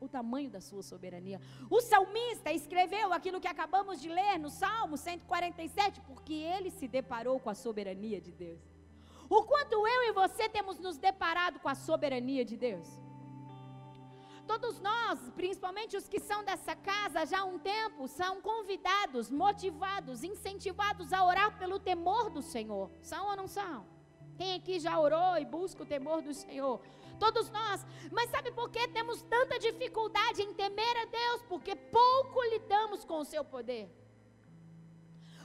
[0.01, 1.39] O tamanho da sua soberania.
[1.69, 7.39] O salmista escreveu aquilo que acabamos de ler no Salmo 147 porque ele se deparou
[7.39, 8.61] com a soberania de Deus.
[9.29, 12.87] O quanto eu e você temos nos deparado com a soberania de Deus?
[14.47, 20.23] Todos nós, principalmente os que são dessa casa já há um tempo, são convidados, motivados,
[20.23, 22.91] incentivados a orar pelo temor do Senhor.
[23.01, 23.85] São ou não são?
[24.35, 26.81] Quem aqui já orou e busca o temor do Senhor?
[27.19, 27.85] Todos nós.
[28.11, 31.43] Mas sabe por que temos tanta dificuldade em temer a Deus?
[31.47, 34.02] Porque pouco lidamos com o seu poder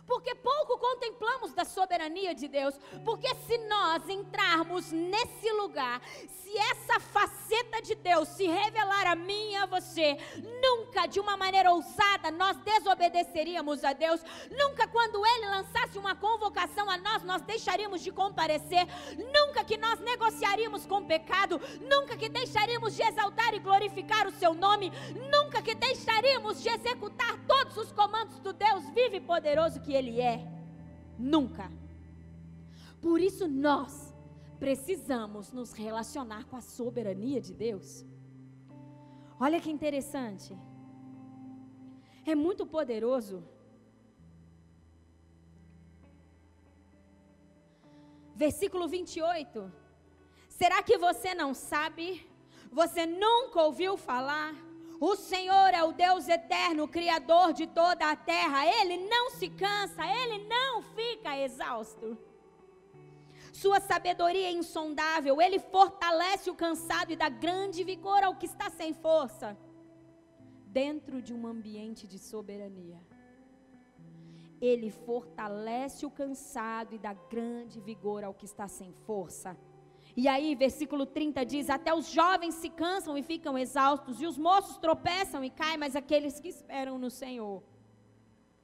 [0.09, 2.75] porque pouco contemplamos da soberania de Deus.
[3.05, 9.51] Porque se nós entrarmos nesse lugar, se essa faceta de Deus se revelar a mim
[9.51, 10.17] e a você,
[10.63, 14.23] nunca de uma maneira ousada nós desobedeceríamos a Deus.
[14.51, 18.87] Nunca quando Ele lançasse uma convocação a nós, nós deixaríamos de comparecer.
[19.33, 21.61] Nunca que nós negociaríamos com o pecado.
[21.83, 24.91] Nunca que deixaríamos de exaltar e glorificar o Seu nome.
[25.31, 30.21] Nunca que deixaríamos de executar todos os comandos do Deus vivo e poderoso que Ele
[30.21, 30.37] é.
[31.19, 31.71] Nunca.
[33.01, 34.15] Por isso nós
[34.59, 38.05] precisamos nos relacionar com a soberania de Deus.
[39.39, 40.57] Olha que interessante.
[42.27, 43.37] É muito poderoso.
[48.35, 49.73] Versículo 28.
[50.49, 52.05] Será que você não sabe?
[52.71, 54.55] Você nunca ouviu falar?
[55.01, 58.67] O Senhor é o Deus eterno, Criador de toda a terra.
[58.67, 62.19] Ele não se cansa, ele não fica exausto.
[63.53, 68.71] Sua sabedoria é insondável, ele fortalece o cansado e dá grande vigor ao que está
[68.71, 69.57] sem força.
[70.67, 73.01] Dentro de um ambiente de soberania,
[74.61, 79.57] ele fortalece o cansado e dá grande vigor ao que está sem força.
[80.21, 84.37] E aí, versículo 30 diz: Até os jovens se cansam e ficam exaustos, e os
[84.37, 87.63] moços tropeçam e caem, mas aqueles que esperam no Senhor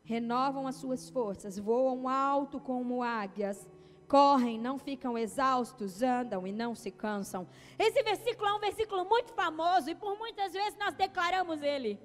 [0.03, 3.69] renovam as suas forças, voam alto como águias,
[4.09, 7.47] correm, não ficam exaustos, andam e não se cansam.
[7.79, 12.01] Esse versículo é um versículo muito famoso e por muitas vezes nós declaramos ele.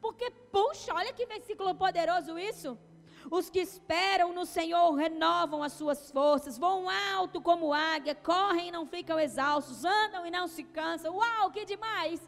[0.00, 2.78] Porque, puxa, olha que versículo poderoso isso.
[3.30, 8.72] Os que esperam no Senhor renovam as suas forças, voam alto como águia, correm e
[8.72, 11.16] não ficam exaustos, andam e não se cansam.
[11.16, 12.20] Uau, que demais!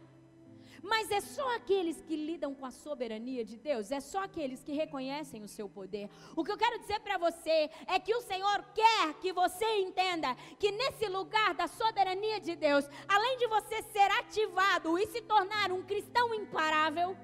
[0.82, 4.72] Mas é só aqueles que lidam com a soberania de Deus, é só aqueles que
[4.72, 6.08] reconhecem o seu poder.
[6.36, 10.34] O que eu quero dizer para você é que o Senhor quer que você entenda
[10.58, 15.72] que nesse lugar da soberania de Deus, além de você ser ativado e se tornar
[15.72, 17.16] um cristão imparável,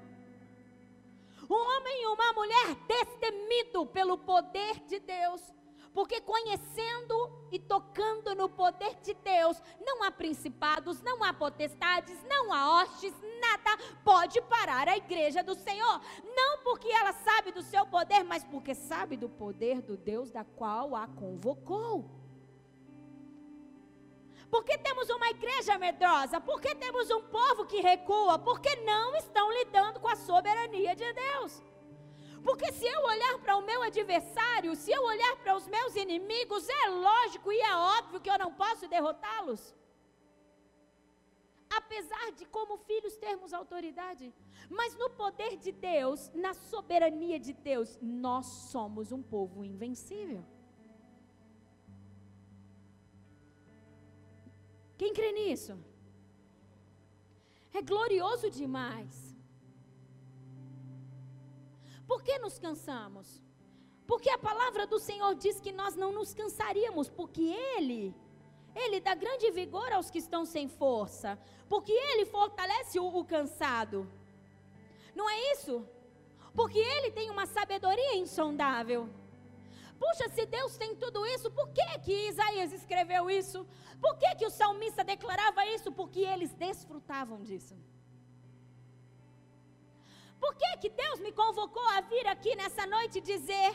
[1.49, 5.41] um homem e uma mulher destemido pelo poder de Deus,
[5.93, 12.51] porque conhecendo e tocando no poder de Deus, não há principados, não há potestades, não
[12.51, 16.01] há hostes, nada pode parar a igreja do Senhor.
[16.35, 20.43] Não porque ela sabe do seu poder, mas porque sabe do poder do Deus da
[20.43, 22.22] qual a convocou.
[24.53, 26.39] Porque temos uma igreja medrosa?
[26.39, 28.37] Porque temos um povo que recua?
[28.37, 31.53] Porque não estão lidando com a soberania de Deus.
[32.43, 36.69] Porque se eu olhar para o meu adversário, se eu olhar para os meus inimigos,
[36.69, 39.75] é lógico e é óbvio que eu não posso derrotá-los.
[41.67, 44.31] Apesar de, como filhos, termos autoridade.
[44.69, 50.45] Mas no poder de Deus, na soberania de Deus, nós somos um povo invencível.
[54.97, 55.77] Quem crê nisso?
[57.73, 59.35] É glorioso demais.
[62.07, 63.41] Por que nos cansamos?
[64.05, 68.13] Porque a palavra do Senhor diz que nós não nos cansaríamos, porque Ele,
[68.75, 74.07] Ele dá grande vigor aos que estão sem força, porque Ele fortalece o, o cansado.
[75.15, 75.87] Não é isso?
[76.53, 79.09] Porque Ele tem uma sabedoria insondável.
[80.03, 83.59] Puxa, se Deus tem tudo isso, por que que Isaías escreveu isso?
[84.03, 85.89] Por que que o salmista declarava isso?
[85.99, 87.75] Porque eles desfrutavam disso.
[90.43, 93.69] Por que, que Deus me convocou a vir aqui nessa noite dizer: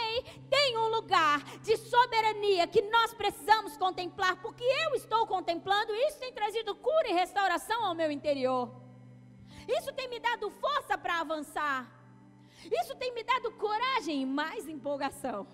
[0.00, 0.14] Ei,
[0.54, 6.18] tem um lugar de soberania que nós precisamos contemplar, porque eu estou contemplando, e isso
[6.18, 8.64] tem trazido cura e restauração ao meu interior.
[9.76, 11.80] Isso tem me dado força para avançar.
[12.80, 15.46] Isso tem me dado coragem e mais empolgação.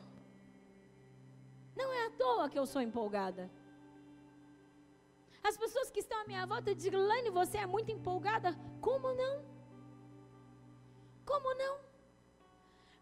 [1.77, 3.51] Não é à toa que eu sou empolgada.
[5.43, 8.57] As pessoas que estão à minha volta dizem, Lane, você é muito empolgada.
[8.81, 9.45] Como não?
[11.25, 11.75] Como não?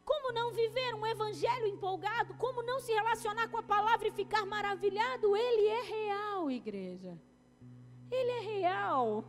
[0.05, 2.35] Como não viver um evangelho empolgado?
[2.35, 5.37] Como não se relacionar com a palavra e ficar maravilhado?
[5.37, 7.17] Ele é real, igreja.
[8.11, 9.25] Ele é real.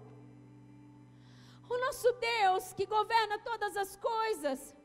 [1.70, 4.76] O nosso Deus que governa todas as coisas.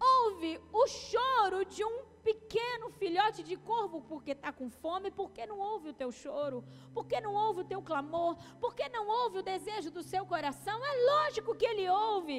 [0.00, 5.58] Ouve o choro de um pequeno filhote de corvo porque está com fome, porque não
[5.72, 6.58] ouve o teu choro,
[6.96, 10.78] porque não ouve o teu clamor, porque não ouve o desejo do seu coração.
[10.92, 12.38] É lógico que ele ouve.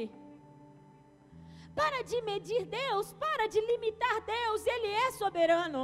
[1.80, 5.82] Para de medir Deus, para de limitar Deus, Ele é soberano.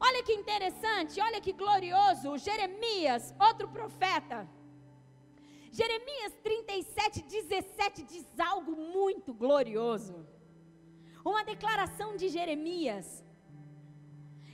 [0.00, 2.38] Olha que interessante, olha que glorioso.
[2.38, 4.48] Jeremias, outro profeta.
[5.70, 10.16] Jeremias 37, 17 diz algo muito glorioso
[11.30, 13.06] uma declaração de Jeremias.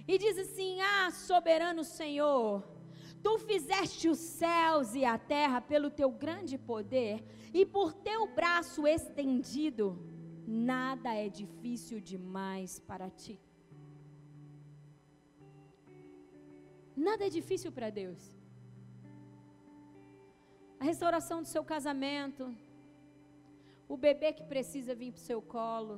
[0.06, 2.62] E diz assim: Ah, soberano Senhor,
[3.22, 8.86] tu fizeste os céus e a terra pelo teu grande poder, e por teu braço
[8.86, 9.86] estendido,
[10.46, 13.36] nada é difícil demais para ti.
[16.96, 18.22] Nada é difícil para Deus.
[20.78, 22.44] A restauração do seu casamento,
[23.88, 25.96] o bebê que precisa vir para o seu colo,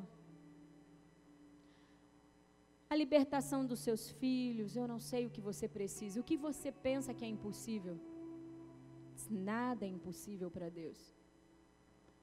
[2.89, 6.71] a libertação dos seus filhos, eu não sei o que você precisa, o que você
[6.71, 7.97] pensa que é impossível.
[9.29, 10.99] Nada é impossível para Deus.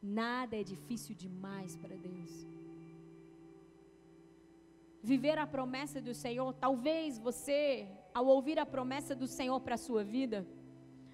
[0.02, 2.32] Nada é difícil demais para Deus.
[5.02, 9.86] Viver a promessa do Senhor, talvez você, ao ouvir a promessa do Senhor para a
[9.88, 10.48] sua vida,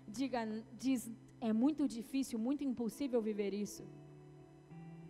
[0.08, 0.42] diga,
[0.78, 1.10] diz,
[1.42, 3.84] é muito difícil, muito impossível viver isso.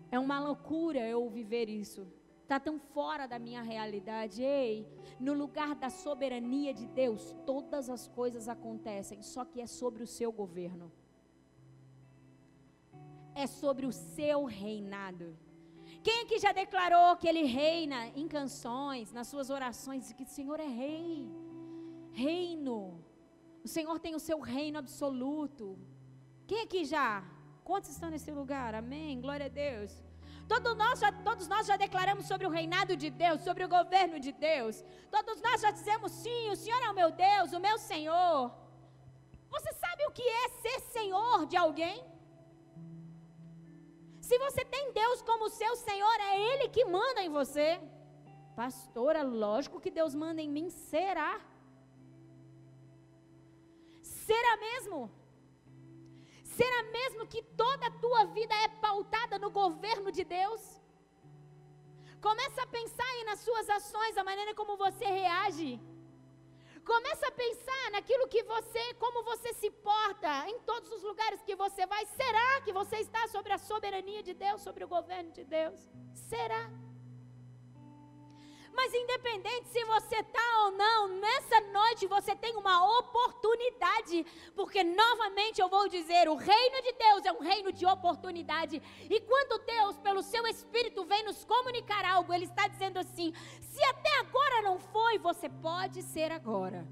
[0.09, 2.07] É uma loucura eu viver isso
[2.49, 4.41] está tão fora da minha realidade.
[4.41, 4.87] Ei,
[5.19, 10.07] no lugar da soberania de Deus, todas as coisas acontecem, só que é sobre o
[10.07, 10.91] seu governo,
[13.35, 15.37] é sobre o seu reinado.
[16.01, 20.59] Quem aqui já declarou que ele reina em canções, nas suas orações, que o Senhor
[20.59, 21.29] é rei,
[22.11, 22.99] reino,
[23.63, 25.77] o Senhor tem o seu reino absoluto.
[26.47, 27.23] Quem aqui já?
[27.63, 28.73] Quantos estão nesse lugar?
[28.73, 29.21] Amém?
[29.21, 30.08] Glória a Deus.
[30.53, 34.17] Todos nós, já, todos nós já declaramos sobre o reinado de Deus, sobre o governo
[34.25, 34.83] de Deus.
[35.15, 38.51] Todos nós já dizemos sim, o Senhor é o meu Deus, o meu Senhor.
[39.55, 41.97] Você sabe o que é ser Senhor de alguém?
[44.29, 47.69] Se você tem Deus como seu Senhor, é Ele que manda em você.
[48.55, 51.31] Pastora, lógico que Deus manda em mim, será?
[54.01, 54.97] Será mesmo?
[56.59, 60.61] Será mesmo que toda a tua vida é pautada no governo de Deus?
[62.27, 65.71] Começa a pensar aí nas suas ações, a maneira como você reage.
[66.91, 71.55] Começa a pensar naquilo que você, como você se porta em todos os lugares que
[71.55, 72.03] você vai.
[72.19, 75.79] Será que você está sobre a soberania de Deus, sobre o governo de Deus?
[76.31, 76.63] Será?
[78.73, 81.09] Mas independente se você está ou não
[81.89, 87.31] noite você tem uma oportunidade, porque novamente eu vou dizer: o reino de Deus é
[87.31, 88.81] um reino de oportunidade.
[89.09, 93.83] E quando Deus, pelo seu Espírito, vem nos comunicar algo, Ele está dizendo assim: se
[93.85, 96.87] até agora não foi, você pode ser agora.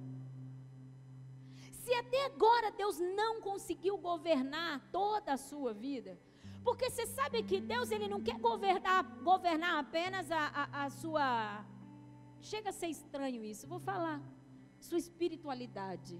[1.71, 6.19] Se até agora Deus não conseguiu governar toda a sua vida,
[6.67, 9.01] porque você sabe que Deus ele não quer governar,
[9.31, 11.25] governar apenas a, a, a sua.
[12.41, 14.17] Chega a ser estranho isso, vou falar.
[14.87, 16.15] Sua espiritualidade.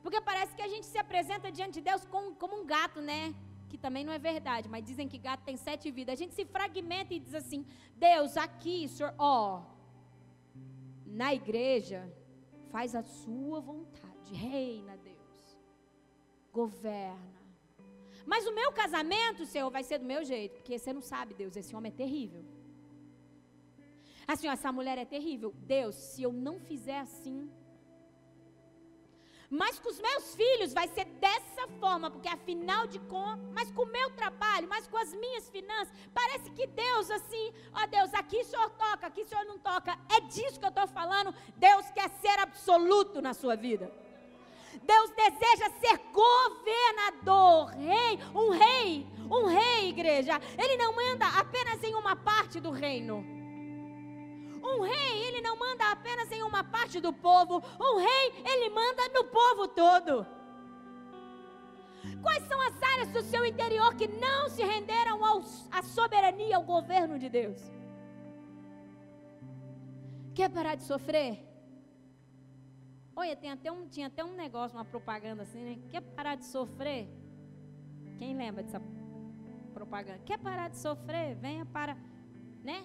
[0.00, 3.34] Porque parece que a gente se apresenta diante de Deus como, como um gato, né?
[3.68, 6.12] Que também não é verdade, mas dizem que gato tem sete vidas.
[6.12, 7.66] A gente se fragmenta e diz assim:
[7.96, 9.62] Deus, aqui, Senhor, ó,
[11.04, 12.00] na igreja,
[12.70, 15.58] faz a sua vontade, reina, Deus,
[16.52, 17.35] governa.
[18.26, 21.56] Mas o meu casamento, Senhor, vai ser do meu jeito, porque você não sabe, Deus,
[21.56, 22.44] esse homem é terrível.
[24.26, 25.54] Assim, essa mulher é terrível.
[25.58, 27.48] Deus, se eu não fizer assim,
[29.48, 33.82] mas com os meus filhos vai ser dessa forma, porque afinal de contas, mas com
[33.82, 38.40] o meu trabalho, mas com as minhas finanças, parece que Deus assim, ó Deus, aqui
[38.40, 39.96] o Senhor toca, aqui o Senhor não toca.
[40.16, 41.34] É disso que eu estou falando.
[41.56, 43.92] Deus quer ser absoluto na sua vida.
[44.82, 50.40] Deus deseja ser governador, rei, um rei, um rei, igreja.
[50.58, 53.24] Ele não manda apenas em uma parte do reino.
[54.62, 57.62] Um rei, ele não manda apenas em uma parte do povo.
[57.80, 60.26] Um rei, ele manda no povo todo.
[62.22, 65.20] Quais são as áreas do seu interior que não se renderam
[65.70, 67.60] à soberania, ao governo de Deus?
[70.34, 71.45] Quer parar de sofrer?
[73.18, 75.78] Olha, tem até um, tinha até um negócio, uma propaganda assim, né?
[75.88, 77.08] Quer parar de sofrer?
[78.18, 78.80] Quem lembra dessa
[79.72, 80.20] propaganda?
[80.26, 81.34] Quer parar de sofrer?
[81.36, 81.96] Venha para,
[82.62, 82.84] né?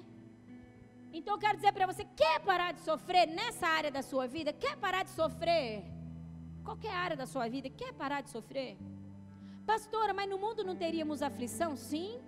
[1.12, 4.54] Então eu quero dizer para você, quer parar de sofrer nessa área da sua vida?
[4.54, 5.84] Quer parar de sofrer?
[6.64, 8.78] Qualquer área da sua vida, quer parar de sofrer?
[9.66, 11.76] Pastora, mas no mundo não teríamos aflição?
[11.76, 12.22] Sim,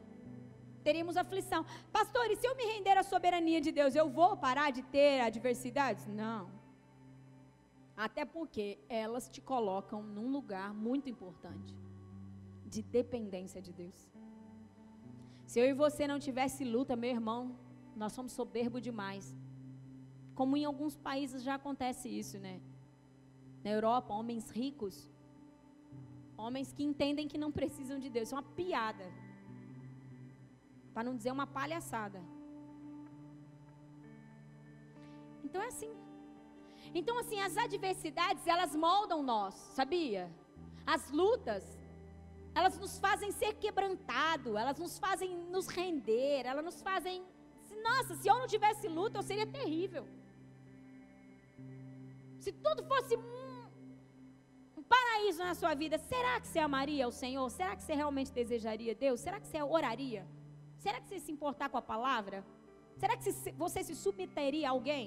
[0.84, 1.66] teríamos aflição.
[1.90, 5.22] Pastor, e se eu me render à soberania de Deus, eu vou parar de ter
[5.22, 6.06] adversidades?
[6.06, 6.63] Não.
[7.96, 11.76] Até porque elas te colocam num lugar muito importante
[12.66, 14.12] de dependência de Deus.
[15.46, 17.56] Se eu e você não tivesse luta, meu irmão,
[17.96, 19.36] nós somos soberbos demais.
[20.34, 22.60] Como em alguns países já acontece isso, né?
[23.64, 24.96] Na Europa, homens ricos,
[26.36, 28.28] homens que entendem que não precisam de Deus.
[28.28, 29.06] Isso é uma piada.
[30.94, 32.20] Para não dizer uma palhaçada.
[35.44, 35.94] Então é assim.
[36.94, 40.32] Então, assim, as adversidades, elas moldam nós, sabia?
[40.86, 41.64] As lutas,
[42.54, 47.24] elas nos fazem ser quebrantado, elas nos fazem nos render, elas nos fazem
[47.84, 50.08] nossa, se eu não tivesse luta, eu seria terrível.
[52.40, 53.54] Se tudo fosse um,
[54.94, 57.50] paraíso na sua vida, será que você amaria o Senhor?
[57.50, 59.20] Será que você realmente desejaria Deus?
[59.20, 60.26] Será que você oraria?
[60.78, 62.46] Será que você se importar com a palavra?
[62.98, 63.24] Será que
[63.64, 65.06] você se submeteria a alguém?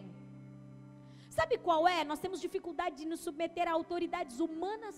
[1.38, 1.98] Sabe qual é?
[2.10, 4.96] Nós temos dificuldade de nos submeter a autoridades humanas.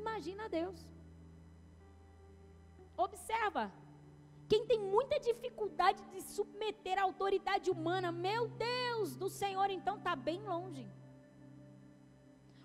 [0.00, 0.78] Imagina Deus.
[3.06, 3.64] Observa.
[4.50, 10.14] Quem tem muita dificuldade de submeter a autoridade humana, meu Deus do Senhor, então está
[10.28, 10.86] bem longe.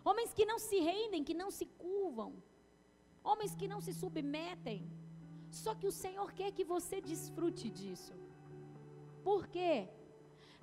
[0.09, 2.31] Homens que não se rendem, que não se curvam.
[3.23, 4.79] Homens que não se submetem.
[5.63, 8.13] Só que o Senhor quer que você desfrute disso.
[9.23, 9.73] Por quê?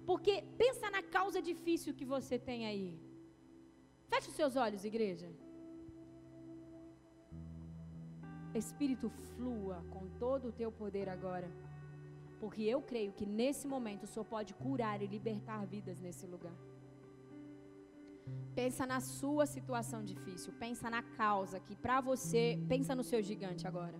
[0.05, 2.99] Porque pensa na causa difícil que você tem aí.
[4.09, 5.29] Feche os seus olhos, igreja.
[8.55, 11.51] Espírito, flua com todo o teu poder agora.
[12.41, 16.57] Porque eu creio que nesse momento o Senhor pode curar e libertar vidas nesse lugar.
[18.55, 23.67] Pensa na sua situação difícil, pensa na causa que para você, pensa no seu gigante
[23.67, 23.99] agora.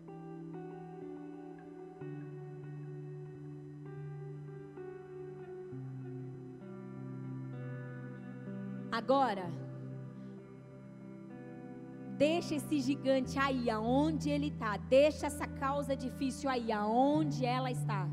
[8.99, 9.47] Agora,
[12.17, 14.79] Deixa esse gigante aí, aonde ele está.
[14.79, 18.09] Deixa essa causa difícil aí, aonde ela está.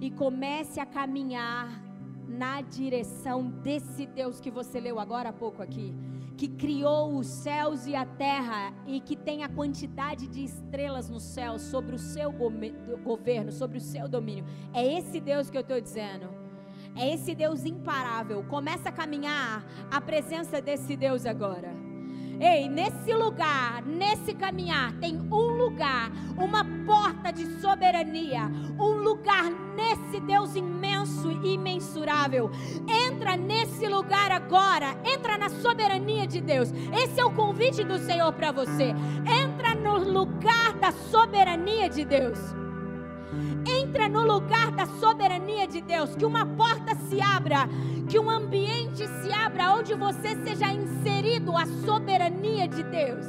[0.00, 1.82] E comece a caminhar
[2.28, 5.92] na direção desse Deus que você leu agora há pouco aqui.
[6.36, 11.18] Que criou os céus e a terra e que tem a quantidade de estrelas no
[11.18, 14.44] céu sobre o seu governo, sobre o seu domínio.
[14.72, 16.47] É esse Deus que eu estou dizendo.
[16.98, 18.42] É esse Deus imparável.
[18.48, 21.72] Começa a caminhar a presença desse Deus agora.
[22.40, 29.44] Ei, nesse lugar, nesse caminhar, tem um lugar, uma porta de soberania, um lugar
[29.76, 32.50] nesse Deus imenso e imensurável.
[32.88, 36.72] Entra nesse lugar agora, entra na soberania de Deus.
[36.92, 38.94] Esse é o convite do Senhor para você.
[39.26, 42.38] Entra no lugar da soberania de Deus.
[43.98, 47.68] Entra no lugar da soberania de Deus, que uma porta se abra,
[48.08, 53.26] que um ambiente se abra onde você seja inserido à soberania de Deus.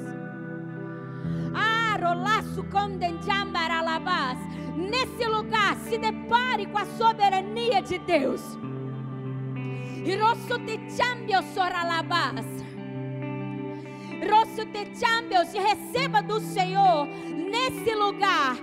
[1.56, 1.80] Ah.
[4.78, 8.42] Nesse lugar, se depare com a soberania de Deus.
[10.06, 10.16] E
[15.58, 18.56] receba do Senhor nesse lugar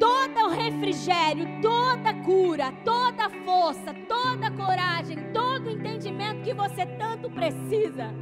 [0.00, 8.12] todo o refrigério, toda cura, toda força, toda coragem, todo entendimento que você tanto precisa.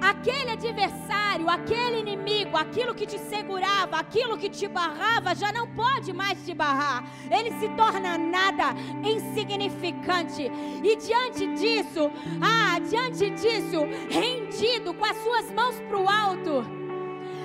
[0.00, 6.12] Aquele adversário, aquele inimigo, aquilo que te segurava, aquilo que te barrava, já não pode
[6.12, 7.04] mais te barrar.
[7.30, 8.74] Ele se torna nada,
[9.04, 10.50] insignificante.
[10.82, 16.80] E diante disso, ah, diante disso, rendido com as suas mãos para o alto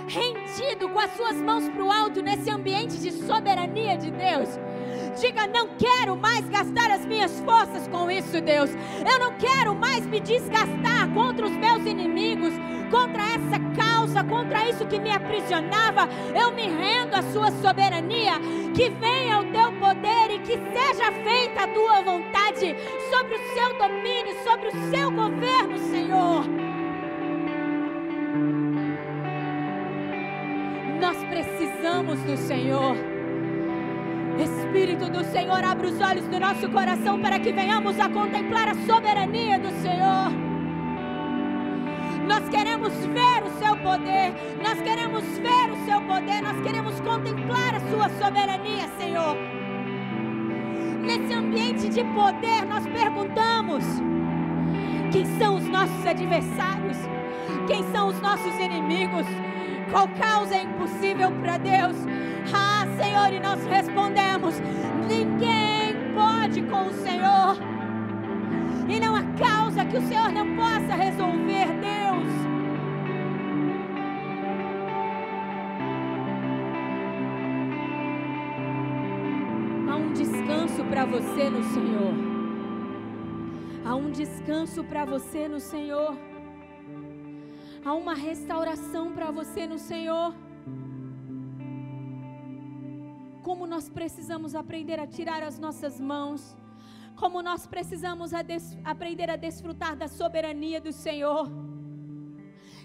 [0.08, 4.50] rendido com as suas mãos para o alto nesse ambiente de soberania de Deus.
[5.20, 8.70] Diga: não quero mais gastar as minhas forças com isso, Deus.
[9.10, 12.54] Eu não quero mais me desgastar contra os meus inimigos,
[12.92, 16.10] contra essa causa, contra isso que me aprisionava.
[16.38, 18.34] Eu me rendo à Sua soberania.
[18.76, 22.76] Que venha o Teu poder e que seja feita a Tua vontade
[23.10, 26.44] sobre o Seu domínio, sobre o Seu governo, Senhor.
[31.00, 33.15] Nós precisamos do Senhor.
[34.40, 38.76] Espírito do Senhor, abre os olhos do nosso coração para que venhamos a contemplar a
[38.76, 40.32] soberania do Senhor.
[42.28, 47.76] Nós queremos ver o seu poder, nós queremos ver o seu poder, nós queremos contemplar
[47.76, 49.38] a sua soberania, Senhor.
[51.02, 53.86] Nesse ambiente de poder, nós perguntamos:
[55.12, 56.98] quem são os nossos adversários?
[57.68, 59.26] Quem são os nossos inimigos?
[59.92, 61.96] Qual causa é impossível para Deus?
[62.54, 64.56] Ah, Senhor, e nós respondemos:
[65.08, 67.58] ninguém pode com o Senhor.
[68.88, 72.06] E não há causa que o Senhor não possa resolver, Deus.
[79.90, 82.14] Há um descanso para você no Senhor.
[83.86, 86.16] Há um descanso para você no Senhor.
[87.88, 90.34] Há uma restauração para você no Senhor.
[93.44, 96.58] Como nós precisamos aprender a tirar as nossas mãos.
[97.16, 98.42] Como nós precisamos a
[98.84, 101.48] aprender a desfrutar da soberania do Senhor.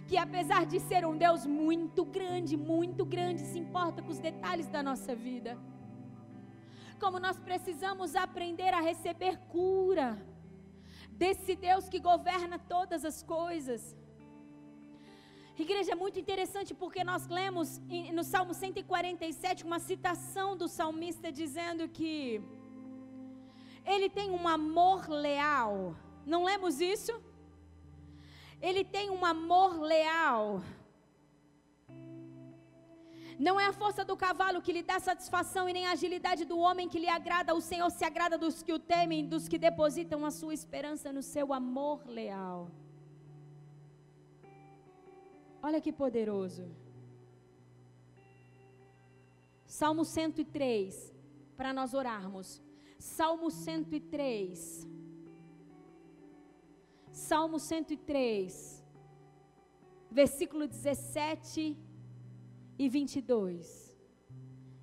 [0.06, 4.68] Que apesar de ser um Deus muito grande, muito grande, se importa com os detalhes
[4.68, 5.56] da nossa vida.
[6.98, 10.18] Como nós precisamos aprender a receber cura
[11.12, 13.96] desse Deus que governa todas as coisas.
[15.66, 17.68] Igreja, é muito interessante porque nós lemos
[18.18, 22.40] no Salmo 147 uma citação do salmista dizendo que
[23.84, 25.94] ele tem um amor leal.
[26.24, 27.12] Não lemos isso?
[28.60, 30.62] Ele tem um amor leal.
[33.46, 36.58] Não é a força do cavalo que lhe dá satisfação e nem a agilidade do
[36.58, 37.54] homem que lhe agrada.
[37.54, 41.22] O Senhor se agrada dos que o temem, dos que depositam a sua esperança no
[41.22, 42.70] seu amor leal.
[45.62, 46.64] Olha que poderoso.
[49.66, 51.14] Salmo 103,
[51.56, 52.62] para nós orarmos.
[52.98, 54.88] Salmo 103.
[57.12, 58.84] Salmo 103,
[60.10, 61.76] versículo 17
[62.78, 63.96] e 22.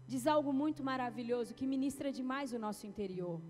[0.05, 3.41] Diz algo muito maravilhoso que ministra demais o nosso interior.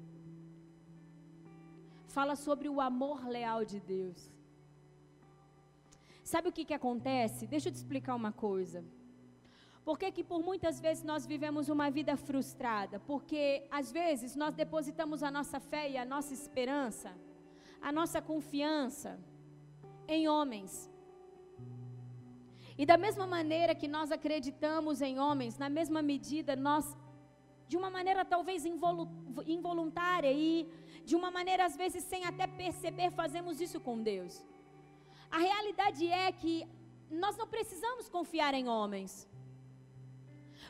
[2.07, 4.31] Fala sobre o amor leal de Deus.
[6.31, 7.47] Sabe o que, que acontece?
[7.47, 8.79] Deixa eu te explicar uma coisa.
[9.85, 12.99] Por que, que por muitas vezes nós vivemos uma vida frustrada?
[13.11, 17.09] Porque às vezes nós depositamos a nossa fé e a nossa esperança,
[17.81, 19.17] a nossa confiança
[20.15, 20.91] em homens.
[22.77, 26.85] E da mesma maneira que nós acreditamos em homens, na mesma medida nós,
[27.69, 30.67] de uma maneira talvez involuntária e
[31.05, 34.45] de uma maneira às vezes sem até perceber, fazemos isso com Deus.
[35.31, 36.67] A realidade é que
[37.09, 39.27] nós não precisamos confiar em homens.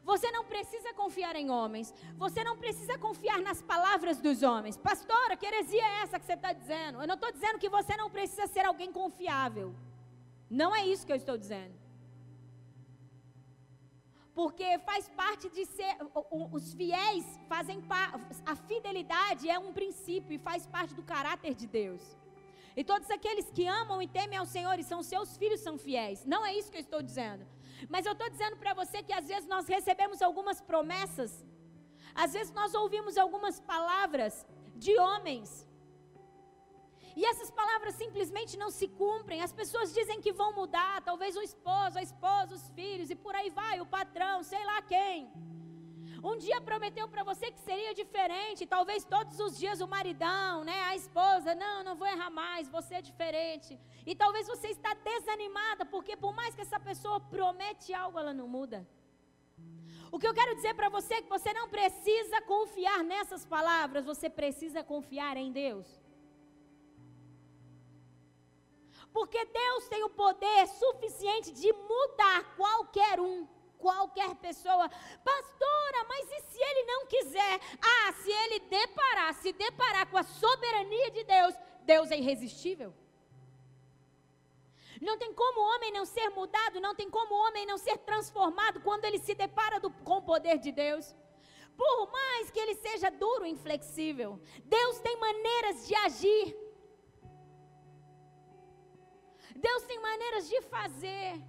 [0.04, 1.94] Você não precisa confiar em homens.
[2.18, 4.78] Você não precisa confiar nas palavras dos homens.
[4.78, 7.02] Pastora, que heresia é essa que você está dizendo?
[7.02, 9.76] Eu não estou dizendo que você não precisa ser alguém confiável.
[10.50, 11.76] Não é isso que eu estou dizendo.
[14.34, 15.98] Porque faz parte de ser.
[16.52, 18.22] Os fiéis fazem parte.
[18.46, 22.16] A fidelidade é um princípio e faz parte do caráter de Deus.
[22.80, 26.20] E todos aqueles que amam e temem ao Senhor e são seus filhos são fiéis.
[26.34, 27.44] Não é isso que eu estou dizendo.
[27.94, 31.32] Mas eu estou dizendo para você que às vezes nós recebemos algumas promessas,
[32.24, 35.50] às vezes nós ouvimos algumas palavras de homens.
[37.20, 39.42] E essas palavras simplesmente não se cumprem.
[39.42, 43.34] As pessoas dizem que vão mudar, talvez o esposo, a esposa, os filhos e por
[43.36, 45.32] aí vai, o patrão, sei lá quem.
[46.30, 50.78] Um dia prometeu para você que seria diferente, talvez todos os dias o maridão, né,
[50.92, 53.72] a esposa, não, não vou errar mais, você é diferente.
[54.06, 58.48] E talvez você está desanimada, porque por mais que essa pessoa promete algo, ela não
[58.58, 58.80] muda.
[60.12, 64.10] O que eu quero dizer para você é que você não precisa confiar nessas palavras,
[64.14, 65.88] você precisa confiar em Deus.
[69.18, 73.48] Porque Deus tem o poder suficiente de mudar qualquer um
[73.78, 74.90] qualquer pessoa.
[75.24, 77.60] Pastora, mas e se ele não quiser?
[77.82, 82.94] Ah, se ele deparar, se deparar com a soberania de Deus, Deus é irresistível.
[85.02, 87.98] Não tem como o homem não ser mudado, não tem como o homem não ser
[88.00, 91.16] transformado quando ele se depara do, com o poder de Deus.
[91.76, 96.58] Por mais que ele seja duro e inflexível, Deus tem maneiras de agir.
[99.56, 101.40] Deus tem maneiras de fazer.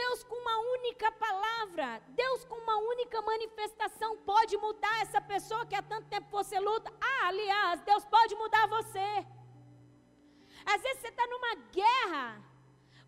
[0.00, 5.74] Deus, com uma única palavra, Deus, com uma única manifestação, pode mudar essa pessoa que
[5.74, 6.90] há tanto tempo você luta.
[7.10, 9.08] Ah, aliás, Deus pode mudar você.
[10.64, 12.42] Às vezes você está numa guerra,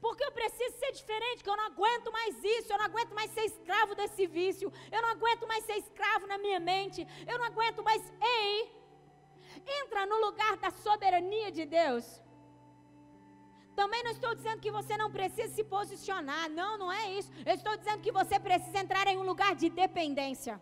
[0.01, 3.31] porque eu preciso ser diferente, que eu não aguento mais isso, eu não aguento mais
[3.31, 7.47] ser escravo desse vício, eu não aguento mais ser escravo na minha mente, eu não
[7.47, 8.03] aguento mais.
[8.21, 8.71] Ei,
[9.81, 12.24] entra no lugar da soberania de Deus.
[13.75, 16.49] Também não estou dizendo que você não precisa se posicionar.
[16.49, 17.31] Não, não é isso.
[17.45, 20.61] Eu estou dizendo que você precisa entrar em um lugar de dependência.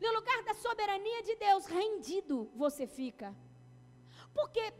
[0.00, 3.34] No lugar da soberania de Deus, rendido você fica.
[4.34, 4.72] Porque,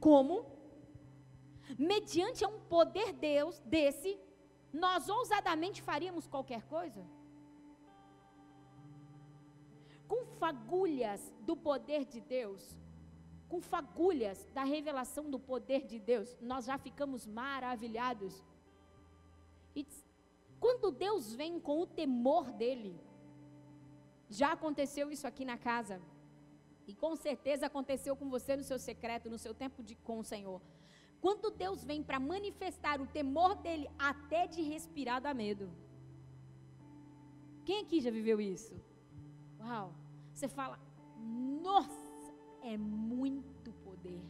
[0.00, 0.44] como?
[1.78, 4.18] Mediante um poder Deus desse,
[4.72, 7.02] nós ousadamente faríamos qualquer coisa?
[10.08, 12.76] Com fagulhas do poder de Deus,
[13.50, 18.42] com fagulhas da revelação do poder de Deus, nós já ficamos maravilhados.
[19.74, 19.84] E
[20.60, 22.92] quando Deus vem com o temor dele,
[24.28, 26.00] já aconteceu isso aqui na casa.
[26.86, 30.24] E com certeza aconteceu com você no seu secreto, no seu tempo de, com o
[30.24, 30.60] Senhor.
[31.20, 35.70] Quando Deus vem para manifestar o temor dele, até de respirar dá medo.
[37.64, 38.74] Quem aqui já viveu isso?
[39.60, 39.92] Uau!
[40.32, 40.78] Você fala,
[41.66, 41.99] nossa!
[42.62, 44.22] É muito poder.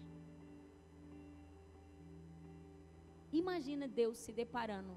[3.32, 4.94] Imagina Deus se deparando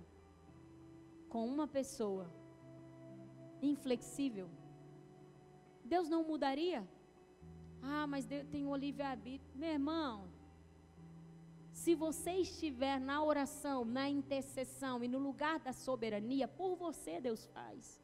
[1.29, 2.29] com uma pessoa
[3.61, 4.49] inflexível.
[5.84, 6.88] Deus não mudaria?
[7.81, 9.55] Ah, mas Deus tem o livre-arbítrio.
[9.55, 10.27] Meu irmão,
[11.71, 17.45] se você estiver na oração, na intercessão e no lugar da soberania, por você Deus
[17.47, 18.01] faz.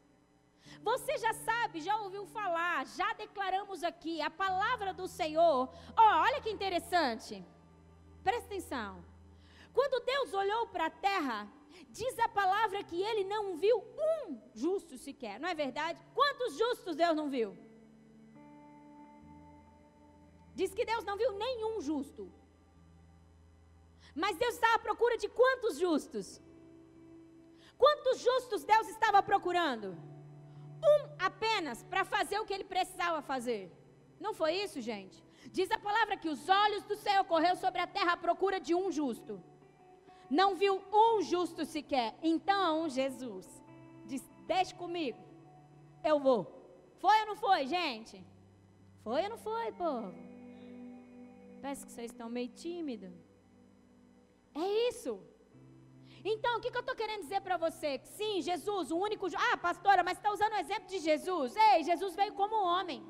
[0.82, 5.68] Você já sabe, já ouviu falar, já declaramos aqui a palavra do Senhor.
[5.96, 7.44] Oh, olha que interessante.
[8.22, 9.04] Presta atenção.
[9.72, 11.48] Quando Deus olhou para a terra,
[11.90, 15.98] diz a palavra que ele não viu um justo sequer, não é verdade?
[16.14, 17.56] Quantos justos Deus não viu?
[20.54, 22.30] Diz que Deus não viu nenhum justo.
[24.14, 26.40] Mas Deus estava à procura de quantos justos?
[27.78, 29.96] Quantos justos Deus estava procurando?
[30.82, 33.70] Um apenas para fazer o que ele precisava fazer.
[34.18, 35.22] Não foi isso, gente?
[35.46, 38.74] Diz a palavra que os olhos do Senhor correu sobre a terra à procura de
[38.74, 39.42] um justo.
[40.28, 42.14] Não viu um justo sequer.
[42.22, 43.46] Então, Jesus
[44.06, 45.18] disse: Deixe comigo,
[46.04, 46.40] eu vou.
[46.98, 48.24] Foi ou não foi, gente?
[49.02, 50.14] Foi ou não foi, povo?
[51.62, 53.12] Parece que vocês estão meio tímidos.
[54.54, 55.20] É isso.
[56.24, 57.98] Então, o que, que eu estou querendo dizer para você?
[57.98, 59.26] Que sim, Jesus, o único.
[59.34, 61.54] Ah, pastora, mas está usando o exemplo de Jesus.
[61.56, 63.02] Ei, Jesus veio como homem.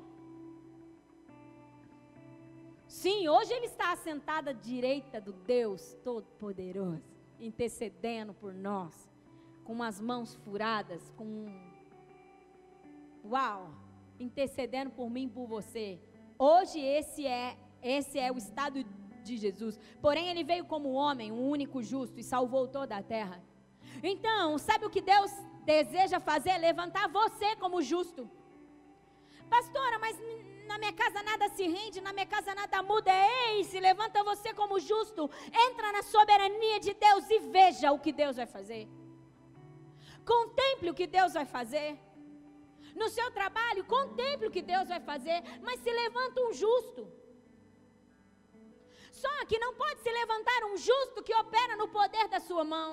[2.87, 7.09] Sim, hoje ele está assentado à direita do Deus Todo-Poderoso,
[7.39, 9.09] intercedendo por nós,
[9.63, 11.47] com as mãos furadas, com.
[13.25, 13.69] Uau!
[14.19, 15.99] Intercedendo por mim e por você.
[16.37, 18.83] Hoje esse é, esse é o estado
[19.23, 19.79] de Jesus.
[20.01, 23.43] Porém, ele veio como homem, um único justo, e salvou toda a terra.
[24.03, 25.31] Então, sabe o que Deus
[25.65, 26.57] deseja fazer?
[26.57, 28.29] Levantar você como justo.
[29.49, 30.17] Pastora, mas
[30.65, 33.11] na minha casa nada se rende, na minha casa nada muda.
[33.11, 35.29] Ei, se levanta você como justo,
[35.67, 38.87] entra na soberania de Deus e veja o que Deus vai fazer.
[40.25, 41.99] Contemple o que Deus vai fazer.
[42.95, 47.20] No seu trabalho, contemple o que Deus vai fazer, mas se levanta um justo.
[49.21, 52.89] Só que não pode se levantar um justo que opera no poder da sua mão.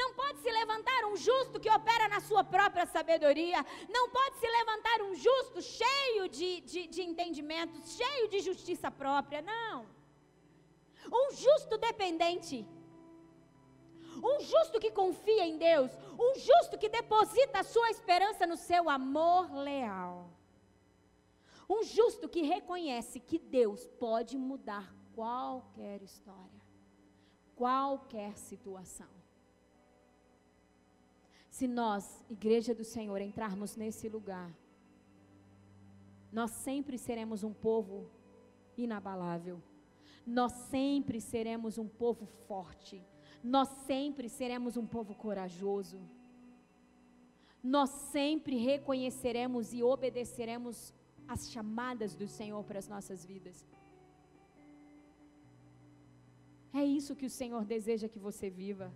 [0.00, 3.60] Não pode se levantar um justo que opera na sua própria sabedoria.
[3.96, 9.42] Não pode se levantar um justo cheio de, de, de entendimento, cheio de justiça própria.
[9.42, 9.86] Não.
[11.20, 12.66] Um justo dependente.
[14.30, 15.90] Um justo que confia em Deus.
[16.26, 20.30] Um justo que deposita a sua esperança no seu amor leal.
[21.68, 26.62] Um justo que reconhece que Deus pode mudar qualquer história,
[27.56, 29.08] qualquer situação.
[31.48, 34.54] Se nós, Igreja do Senhor, entrarmos nesse lugar,
[36.30, 38.10] nós sempre seremos um povo
[38.76, 39.62] inabalável.
[40.26, 43.02] Nós sempre seremos um povo forte.
[43.42, 45.98] Nós sempre seremos um povo corajoso.
[47.62, 50.92] Nós sempre reconheceremos e obedeceremos
[51.26, 53.64] as chamadas do Senhor para as nossas vidas.
[56.80, 58.92] É isso que o Senhor deseja que você viva.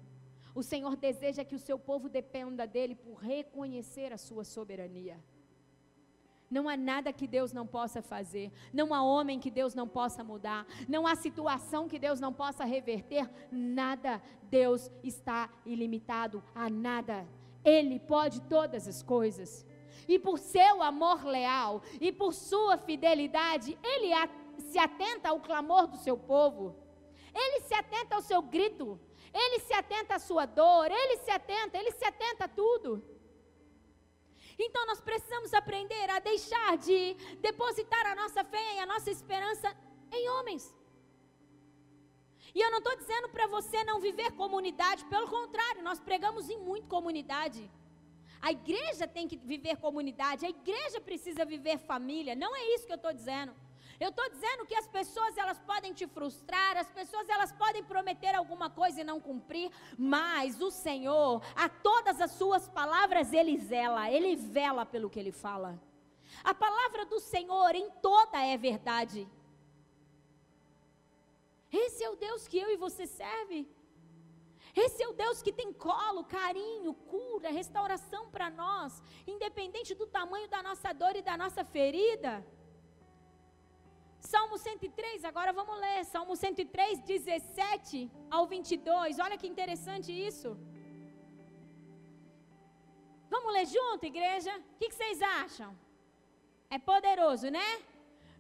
[0.54, 5.18] O Senhor deseja que o seu povo dependa dele por reconhecer a sua soberania.
[6.50, 10.22] Não há nada que Deus não possa fazer, não há homem que Deus não possa
[10.22, 14.20] mudar, não há situação que Deus não possa reverter, nada.
[14.50, 17.26] Deus está ilimitado a nada.
[17.64, 19.64] Ele pode todas as coisas.
[20.06, 24.10] E por seu amor leal e por sua fidelidade, ele
[24.58, 26.89] se atenta ao clamor do seu povo.
[27.34, 29.00] Ele se atenta ao seu grito.
[29.32, 33.02] Ele se atenta à sua dor, ele se atenta, ele se atenta a tudo.
[34.58, 39.74] Então nós precisamos aprender a deixar de depositar a nossa fé e a nossa esperança
[40.12, 40.74] em homens.
[42.54, 46.58] E eu não estou dizendo para você não viver comunidade, pelo contrário, nós pregamos em
[46.58, 47.70] muito comunidade.
[48.42, 52.92] A igreja tem que viver comunidade, a igreja precisa viver família, não é isso que
[52.92, 53.54] eu estou dizendo.
[54.00, 58.34] Eu estou dizendo que as pessoas elas podem te frustrar, as pessoas elas podem prometer
[58.34, 64.10] alguma coisa e não cumprir, mas o Senhor, a todas as suas palavras ele zela,
[64.10, 65.78] ele vela pelo que ele fala.
[66.42, 69.28] A palavra do Senhor em toda é verdade.
[71.70, 73.68] Esse é o Deus que eu e você serve.
[74.74, 80.48] Esse é o Deus que tem colo, carinho, cura, restauração para nós, independente do tamanho
[80.48, 82.42] da nossa dor e da nossa ferida.
[84.20, 86.04] Salmo 103, agora vamos ler.
[86.04, 89.18] Salmo 103, 17 ao 22.
[89.18, 90.56] Olha que interessante isso.
[93.30, 94.54] Vamos ler junto, igreja?
[94.56, 95.76] O que, que vocês acham?
[96.68, 97.82] É poderoso, né?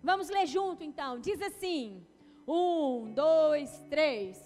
[0.02, 1.18] Vamos ler junto então.
[1.18, 2.06] Diz assim:
[2.46, 4.38] um, dois, três.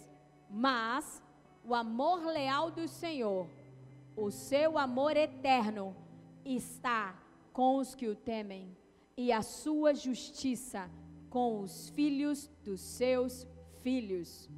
[0.48, 1.22] Mas
[1.64, 3.48] o amor leal do Senhor,
[4.16, 5.96] o seu amor eterno,
[6.44, 7.18] está
[7.52, 8.76] com os que o temem,
[9.16, 10.90] e a sua justiça
[11.34, 13.44] com os filhos dos seus
[13.82, 14.48] filhos.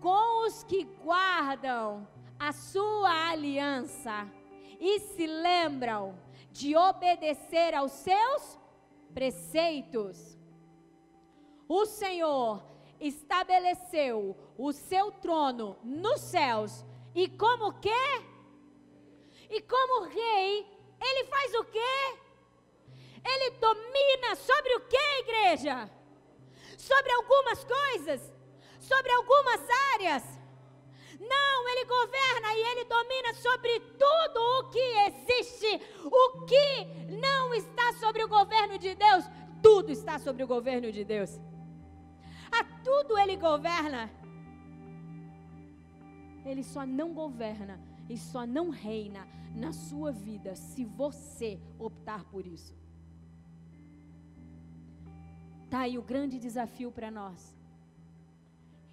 [0.00, 2.06] Com os que guardam
[2.38, 4.30] a sua aliança
[4.78, 6.16] e se lembram
[6.52, 8.56] de obedecer aos seus
[9.12, 10.38] preceitos.
[11.68, 12.62] O Senhor
[13.00, 16.84] estabeleceu o seu trono nos céus
[17.16, 17.90] e como que?
[19.50, 20.64] E como rei,
[21.00, 22.29] ele faz o quê?
[23.24, 25.90] Ele domina sobre o que, igreja?
[26.76, 28.32] Sobre algumas coisas,
[28.80, 29.60] sobre algumas
[29.94, 30.24] áreas.
[31.20, 35.80] Não, ele governa e ele domina sobre tudo o que existe.
[36.04, 36.84] O que
[37.20, 39.24] não está sobre o governo de Deus,
[39.62, 41.38] tudo está sobre o governo de Deus.
[42.50, 44.10] A tudo ele governa.
[46.44, 52.46] Ele só não governa e só não reina na sua vida se você optar por
[52.46, 52.79] isso.
[55.70, 57.40] Está aí o grande desafio para nós.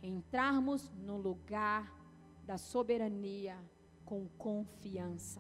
[0.09, 1.81] Entrarmos no lugar
[2.49, 3.55] da soberania
[4.09, 5.39] com confiança.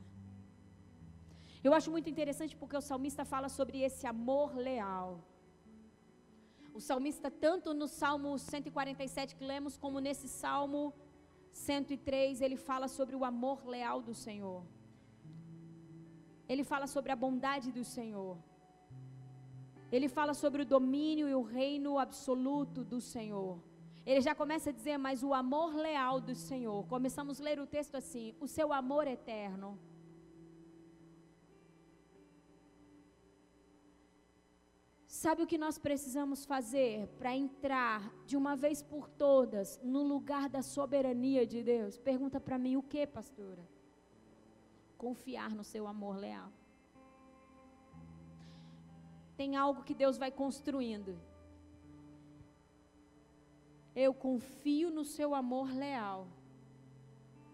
[1.63, 5.23] Eu acho muito interessante porque o salmista fala sobre esse amor leal.
[6.73, 10.91] O salmista, tanto no Salmo 147 que lemos, como nesse Salmo
[11.51, 14.63] 103, ele fala sobre o amor leal do Senhor.
[16.49, 18.35] Ele fala sobre a bondade do Senhor.
[19.91, 23.59] Ele fala sobre o domínio e o reino absoluto do Senhor.
[24.05, 26.85] ele já começa a dizer, mas o amor leal do Senhor.
[26.87, 29.77] Começamos a ler o texto assim: o seu amor eterno.
[35.23, 40.47] Sabe o que nós precisamos fazer para entrar de uma vez por todas no lugar
[40.47, 41.97] da soberania de Deus?
[41.97, 43.67] Pergunta para mim o que, pastora?
[44.95, 46.51] Confiar no seu amor leal.
[49.37, 51.17] Tem algo que Deus vai construindo.
[53.95, 56.27] Eu confio no seu amor leal.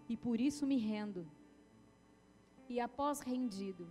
[0.08, 1.26] E por isso me rendo.
[2.68, 3.86] E após rendido,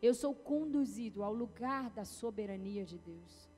[0.00, 3.48] eu sou conduzido ao lugar da soberania de Deus.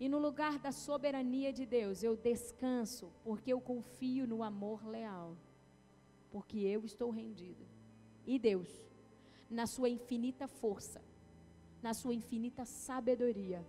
[0.00, 5.36] E no lugar da soberania de Deus, eu descanso, porque eu confio no amor leal.
[6.30, 7.64] Porque eu estou rendido.
[8.26, 8.68] E Deus,
[9.48, 11.00] na sua infinita força,
[11.82, 13.66] na sua infinita sabedoria,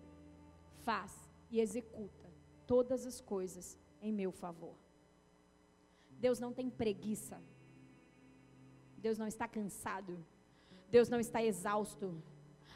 [0.83, 1.11] faz
[1.49, 2.29] e executa
[2.67, 4.75] todas as coisas em meu favor.
[6.19, 7.41] Deus não tem preguiça.
[8.97, 10.23] Deus não está cansado.
[10.89, 12.21] Deus não está exausto.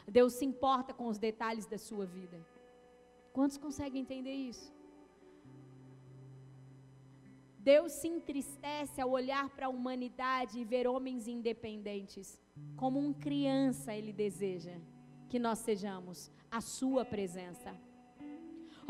[0.06, 2.38] Deus se importa com os detalhes da sua vida.
[3.32, 4.72] Quantos conseguem entender isso?
[7.58, 12.40] Deus se entristece ao olhar para a humanidade e ver homens independentes.
[12.76, 14.76] Como um criança, Ele deseja
[15.30, 17.70] que nós sejamos a Sua presença.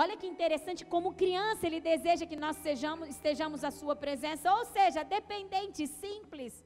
[0.03, 4.65] Olha que interessante, como criança, ele deseja que nós sejamos, estejamos à sua presença, ou
[4.67, 6.65] seja, dependente, simples.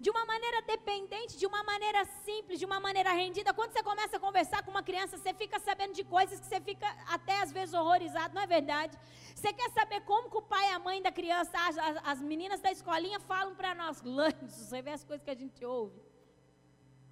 [0.00, 3.54] De uma maneira dependente, de uma maneira simples, de uma maneira rendida.
[3.54, 6.60] Quando você começa a conversar com uma criança, você fica sabendo de coisas que você
[6.60, 8.98] fica até às vezes horrorizado, não é verdade?
[9.36, 11.76] Você quer saber como que o pai e a mãe da criança, as,
[12.12, 15.64] as meninas da escolinha falam para nós, lanços, você vê as coisas que a gente
[15.64, 16.07] ouve.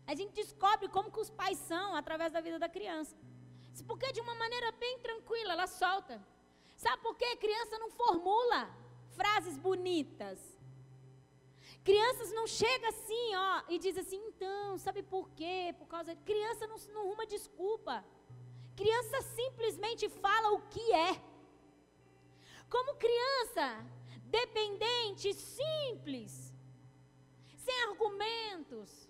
[0.06, 3.16] A gente descobre como que os pais são através da vida da criança.
[3.86, 6.24] Porque de uma maneira bem tranquila ela solta.
[6.76, 7.36] Sabe por quê?
[7.36, 8.70] Criança não formula
[9.10, 10.38] frases bonitas.
[11.82, 15.74] Crianças não chega assim, ó, e diz assim, então, sabe por quê?
[15.78, 16.20] Por causa de...
[16.22, 18.04] Criança não, não arruma desculpa.
[18.76, 21.20] Criança simplesmente fala o que é.
[22.68, 23.86] Como criança,
[24.24, 26.52] dependente, simples,
[27.56, 29.05] sem argumentos.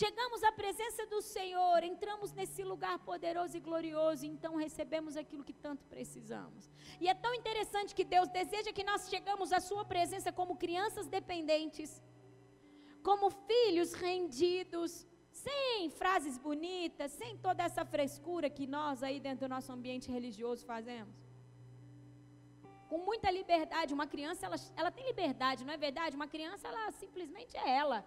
[0.00, 5.52] Chegamos à presença do Senhor, entramos nesse lugar poderoso e glorioso, então recebemos aquilo que
[5.66, 6.62] tanto precisamos.
[7.00, 11.06] E é tão interessante que Deus deseja que nós chegamos à sua presença como crianças
[11.06, 12.02] dependentes,
[13.08, 15.06] como filhos rendidos,
[15.44, 20.66] sem frases bonitas, sem toda essa frescura que nós aí dentro do nosso ambiente religioso
[20.66, 21.16] fazemos.
[22.88, 26.16] Com muita liberdade, uma criança, ela, ela tem liberdade, não é verdade?
[26.16, 28.04] Uma criança, ela simplesmente é ela.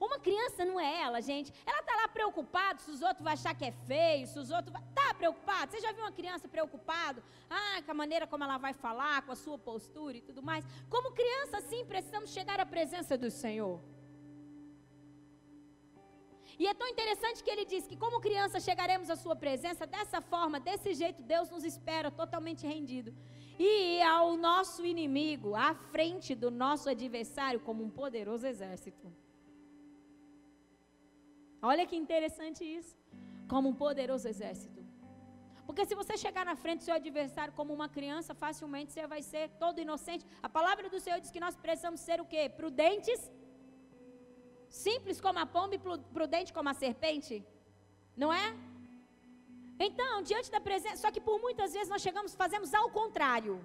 [0.00, 1.52] Uma criança não é ela, gente.
[1.66, 4.74] Ela está lá preocupada se os outros vão achar que é feio, se os outros.
[4.88, 5.72] Está preocupado?
[5.72, 7.22] Você já viu uma criança preocupada?
[7.50, 10.64] Ah, com a maneira como ela vai falar, com a sua postura e tudo mais.
[10.88, 13.80] Como criança, sim, precisamos chegar à presença do Senhor.
[16.58, 20.20] E é tão interessante que ele diz que, como criança, chegaremos à Sua presença dessa
[20.20, 23.14] forma, desse jeito, Deus nos espera totalmente rendido.
[23.58, 29.12] E ao nosso inimigo, à frente do nosso adversário, como um poderoso exército.
[31.60, 32.96] Olha que interessante isso.
[33.48, 34.78] Como um poderoso exército.
[35.66, 39.22] Porque se você chegar na frente do seu adversário como uma criança, facilmente você vai
[39.22, 40.26] ser todo inocente.
[40.42, 42.48] A palavra do Senhor diz que nós precisamos ser o quê?
[42.48, 43.20] Prudentes.
[44.68, 45.78] Simples como a pomba e
[46.16, 47.44] prudente como a serpente.
[48.16, 48.46] Não é?
[49.78, 53.60] Então, diante da presença, só que por muitas vezes nós chegamos, fazemos ao contrário.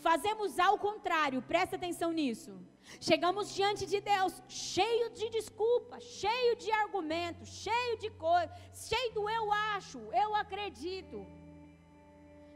[0.00, 2.52] Fazemos ao contrário, presta atenção nisso.
[3.00, 8.52] Chegamos diante de Deus cheio de desculpa, cheio de argumentos, cheio de coisa,
[8.88, 11.26] cheio do eu acho, eu acredito,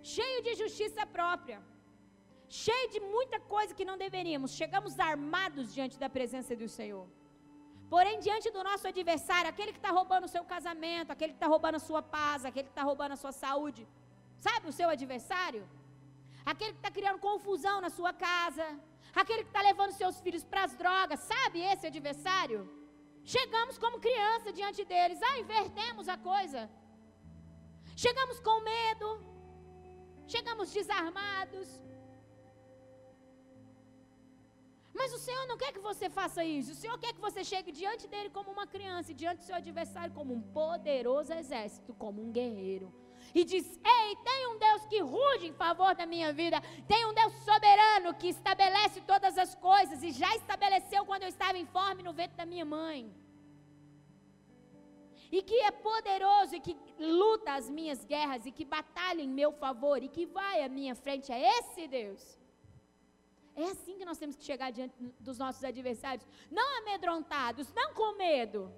[0.03, 1.63] cheio de justiça própria,
[2.49, 4.53] cheio de muita coisa que não deveríamos.
[4.53, 7.07] Chegamos armados diante da presença do Senhor.
[7.89, 11.47] Porém, diante do nosso adversário, aquele que está roubando o seu casamento, aquele que está
[11.47, 13.89] roubando a sua paz, aquele que está roubando a sua saúde,
[14.39, 15.67] sabe o seu adversário?
[16.53, 18.67] Aquele que está criando confusão na sua casa,
[19.21, 22.61] aquele que está levando seus filhos para as drogas, sabe esse adversário?
[23.35, 26.61] Chegamos como criança diante deles, ah, invertemos a coisa.
[28.05, 29.09] Chegamos com medo,
[30.35, 31.69] chegamos desarmados.
[34.99, 36.71] Mas o Senhor não quer que você faça isso.
[36.73, 39.57] O Senhor quer que você chegue diante dele como uma criança e diante do seu
[39.63, 42.89] adversário como um poderoso exército, como um guerreiro
[43.41, 43.67] e diz:
[43.99, 48.15] Ei, tem um Deus que ruge em favor da minha vida, tem um Deus soberano
[48.15, 52.47] que estabelece todas as coisas e já estabeleceu quando eu estava informe no ventre da
[52.47, 53.01] minha mãe.
[55.31, 59.53] e que é poderoso e que luta as minhas guerras e que batalha em meu
[59.53, 62.23] favor e que vai à minha frente, é esse Deus.
[63.55, 68.17] É assim que nós temos que chegar diante dos nossos adversários, não amedrontados, não com
[68.17, 68.73] medo.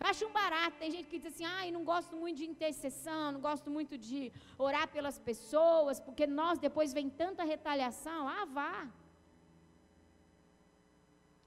[0.00, 3.32] Eu acho um barato, tem gente que diz assim, ah, não gosto muito de intercessão,
[3.32, 8.28] não gosto muito de orar pelas pessoas, porque nós depois vem tanta retaliação.
[8.28, 8.88] Ah, vá.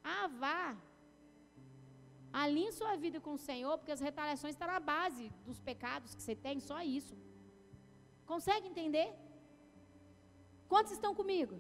[0.03, 0.75] Ah, vá.
[2.33, 6.21] Alinhe sua vida com o Senhor, porque as retaliações estão na base dos pecados que
[6.21, 7.15] você tem, só isso.
[8.25, 9.09] Consegue entender?
[10.67, 11.55] Quantos estão comigo?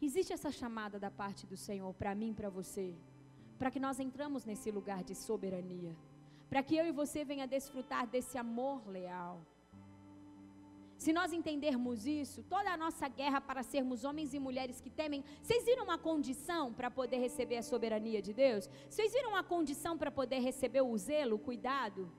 [0.00, 2.94] Existe essa chamada da parte do Senhor para mim, para você,
[3.58, 5.94] para que nós entramos nesse lugar de soberania,
[6.48, 9.40] para que eu e você venha desfrutar desse amor leal.
[10.98, 15.22] Se nós entendermos isso, toda a nossa guerra para sermos homens e mulheres que temem,
[15.42, 18.68] vocês viram uma condição para poder receber a soberania de Deus?
[18.88, 22.10] Vocês viram uma condição para poder receber o zelo, o cuidado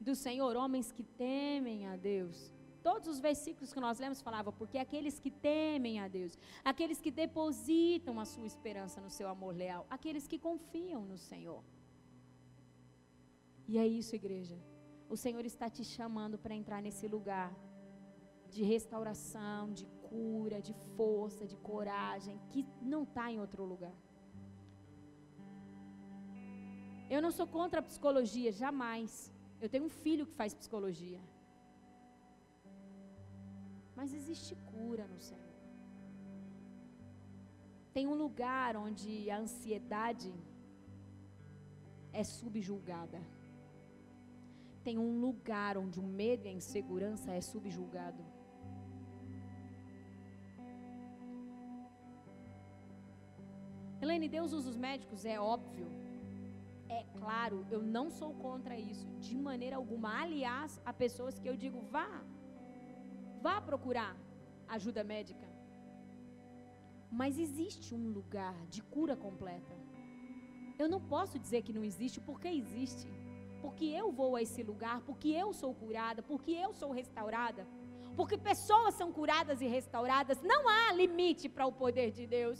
[0.00, 0.56] do Senhor?
[0.56, 2.52] Homens que temem a Deus.
[2.88, 6.32] Todos os versículos que nós lemos falavam, porque aqueles que temem a Deus,
[6.70, 11.62] aqueles que depositam a sua esperança no seu amor leal, aqueles que confiam no Senhor.
[13.66, 14.56] E é isso, igreja.
[15.14, 17.50] O Senhor está te chamando para entrar nesse lugar
[18.54, 23.96] de restauração, de cura, de força, de coragem, que não está em outro lugar.
[27.14, 29.32] Eu não sou contra a psicologia, jamais.
[29.62, 31.20] Eu tenho um filho que faz psicologia.
[33.96, 35.54] Mas existe cura no Senhor.
[37.92, 40.32] Tem um lugar onde a ansiedade
[42.12, 43.20] é subjulgada.
[44.82, 48.22] Tem um lugar onde o medo e a insegurança é subjulgado.
[54.00, 55.86] Helene, Deus usa os médicos, é óbvio.
[56.88, 60.20] É claro, eu não sou contra isso, de maneira alguma.
[60.22, 62.22] Aliás, há pessoas que eu digo, vá,
[63.44, 64.16] vá procurar
[64.76, 65.46] ajuda médica.
[67.20, 69.74] Mas existe um lugar de cura completa.
[70.82, 73.06] Eu não posso dizer que não existe, porque existe.
[73.62, 77.62] Porque eu vou a esse lugar, porque eu sou curada, porque eu sou restaurada.
[78.16, 80.40] Porque pessoas são curadas e restauradas.
[80.52, 82.58] Não há limite para o poder de Deus.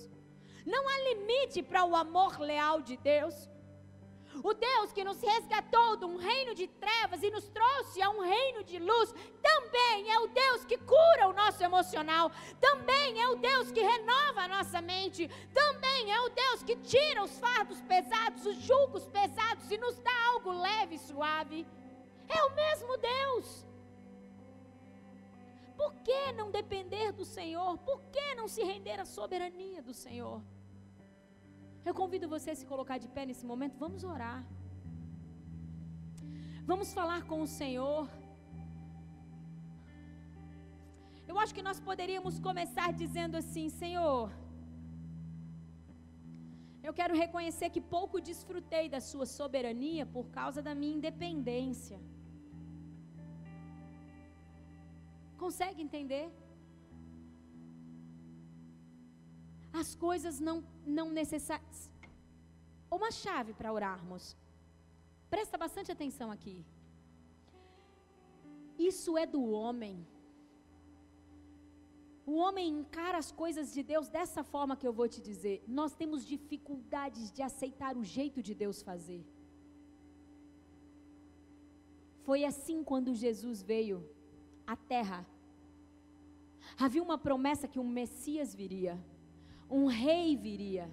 [0.74, 3.36] Não há limite para o amor leal de Deus.
[4.42, 8.20] O Deus que nos resgatou de um reino de trevas e nos trouxe a um
[8.20, 12.30] reino de luz, também é o Deus que cura o nosso emocional,
[12.60, 17.22] também é o Deus que renova a nossa mente, também é o Deus que tira
[17.22, 21.66] os fardos pesados, os julgos pesados e nos dá algo leve e suave.
[22.28, 23.66] É o mesmo Deus.
[25.76, 27.76] Por que não depender do Senhor?
[27.78, 30.42] Por que não se render à soberania do Senhor?
[31.88, 33.76] Eu convido você a se colocar de pé nesse momento.
[33.84, 34.38] Vamos orar.
[36.70, 38.04] Vamos falar com o Senhor.
[41.30, 44.30] Eu acho que nós poderíamos começar dizendo assim: Senhor,
[46.88, 51.98] eu quero reconhecer que pouco desfrutei da Sua soberania por causa da minha independência.
[55.44, 56.26] Consegue entender?
[59.80, 60.56] As coisas não,
[60.86, 61.90] não necessárias.
[62.98, 64.36] Uma chave para orarmos.
[65.28, 66.64] Presta bastante atenção aqui.
[68.78, 69.96] Isso é do homem.
[72.24, 75.56] O homem encara as coisas de Deus dessa forma que eu vou te dizer.
[75.66, 79.22] Nós temos dificuldades de aceitar o jeito de Deus fazer.
[82.22, 83.98] Foi assim quando Jesus veio
[84.66, 85.26] à terra.
[86.78, 88.94] Havia uma promessa que um Messias viria
[89.74, 90.88] um rei viria.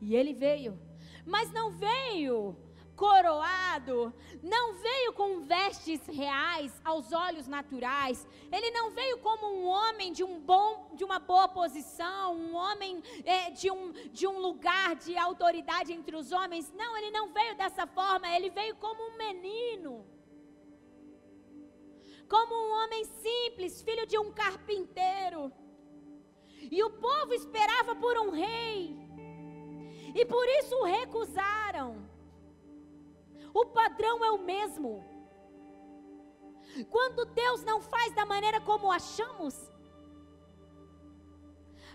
[0.00, 0.78] E ele veio,
[1.24, 2.56] mas não veio
[2.94, 8.26] coroado, não veio com vestes reais aos olhos naturais.
[8.56, 13.02] Ele não veio como um homem de um bom, de uma boa posição, um homem
[13.24, 16.70] é, de, um, de um lugar de autoridade entre os homens.
[16.82, 18.28] Não, ele não veio dessa forma.
[18.36, 20.04] Ele veio como um menino,
[22.28, 25.50] como um homem simples, filho de um carpinteiro.
[26.76, 28.96] E o povo esperava por um rei.
[30.18, 31.88] E por isso o recusaram.
[33.60, 34.92] O padrão é o mesmo.
[36.94, 39.54] Quando Deus não faz da maneira como achamos,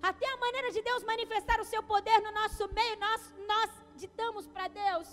[0.09, 4.45] até a maneira de Deus manifestar o seu poder no nosso meio, nós, nós ditamos
[4.47, 5.07] para Deus.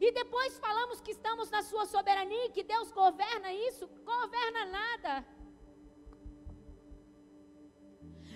[0.00, 5.26] E depois falamos que estamos na sua soberania, que Deus governa isso, governa nada.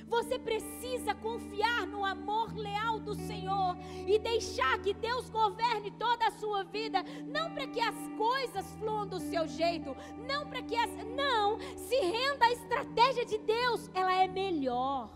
[0.07, 3.77] Você precisa confiar no amor leal do Senhor.
[4.07, 9.07] E deixar que Deus governe toda a sua vida, não para que as coisas fluam
[9.07, 9.97] do seu jeito,
[10.27, 15.11] não para que as não, se renda à estratégia de Deus, ela é melhor.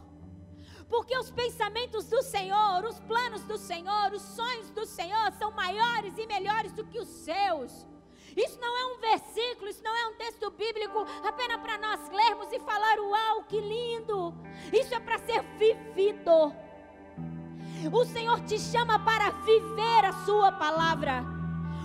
[0.89, 6.17] Porque os pensamentos do Senhor, os planos do Senhor, os sonhos do Senhor são maiores
[6.17, 7.87] e melhores do que os seus.
[8.37, 12.53] Isso não é um versículo, isso não é um texto bíblico apenas para nós lermos
[12.53, 14.35] e falar: Uau, que lindo!
[14.73, 16.53] Isso é para ser vivido.
[17.93, 21.25] O Senhor te chama para viver a Sua palavra.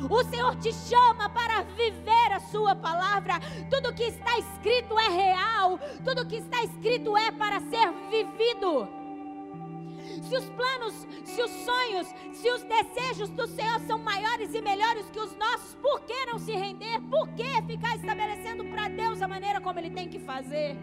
[0.09, 3.35] O Senhor te chama para viver a Sua palavra.
[3.69, 5.79] Tudo que está escrito é real.
[6.03, 9.00] Tudo que está escrito é para ser vivido
[10.21, 15.09] se os planos, se os sonhos, se os desejos do Senhor são maiores e melhores
[15.09, 17.01] que os nossos, por que não se render?
[17.09, 20.77] Por que ficar estabelecendo para Deus a maneira como Ele tem que fazer?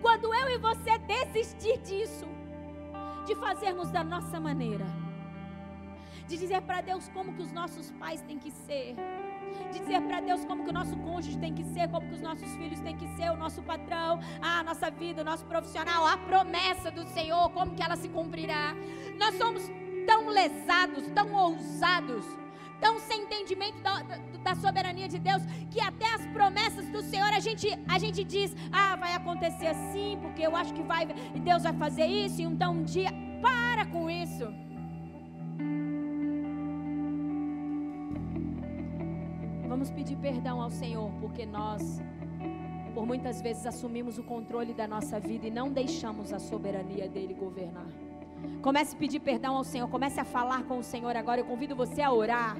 [0.00, 2.26] Quando eu e você desistir disso,
[3.26, 4.86] de fazermos da nossa maneira,
[6.26, 8.94] de dizer para Deus como que os nossos pais têm que ser,
[9.64, 12.20] de dizer para Deus como que o nosso cônjuge tem que ser, como que os
[12.20, 16.16] nossos filhos têm que ser, o nosso patrão, a nossa vida, o nosso profissional, a
[16.16, 18.74] promessa do Senhor, como que ela se cumprirá.
[19.18, 19.62] Nós somos
[20.06, 22.24] tão lesados, tão ousados,
[22.80, 24.02] tão sem entendimento da,
[24.42, 28.54] da, soberania de Deus, que até as promessas do Senhor a gente, a gente diz:
[28.72, 32.72] ah, vai acontecer assim, porque eu acho que vai, Deus vai fazer isso, e então
[32.72, 33.10] um dia.
[33.40, 34.67] Para com isso.
[39.78, 42.02] Vamos pedir perdão ao Senhor, porque nós,
[42.94, 47.32] por muitas vezes, assumimos o controle da nossa vida e não deixamos a soberania dele
[47.32, 47.86] governar.
[48.60, 51.42] Comece a pedir perdão ao Senhor, comece a falar com o Senhor agora.
[51.42, 52.56] Eu convido você a orar.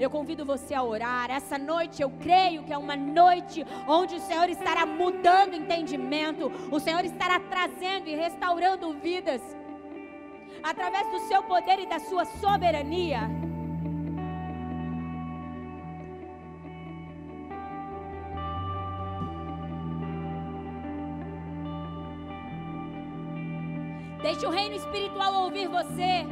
[0.00, 1.30] Eu convido você a orar.
[1.30, 6.80] Essa noite eu creio que é uma noite onde o Senhor estará mudando entendimento, o
[6.80, 9.42] Senhor estará trazendo e restaurando vidas
[10.62, 13.45] através do seu poder e da sua soberania.
[24.36, 26.26] Deixe o reino espiritual ouvir você.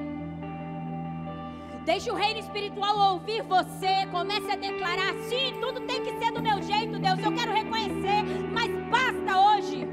[1.87, 4.07] Deixe o reino espiritual ouvir você.
[4.11, 7.19] Comece a declarar: sim, tudo tem que ser do meu jeito, Deus.
[7.19, 8.23] Eu quero reconhecer,
[8.53, 9.89] mas basta hoje.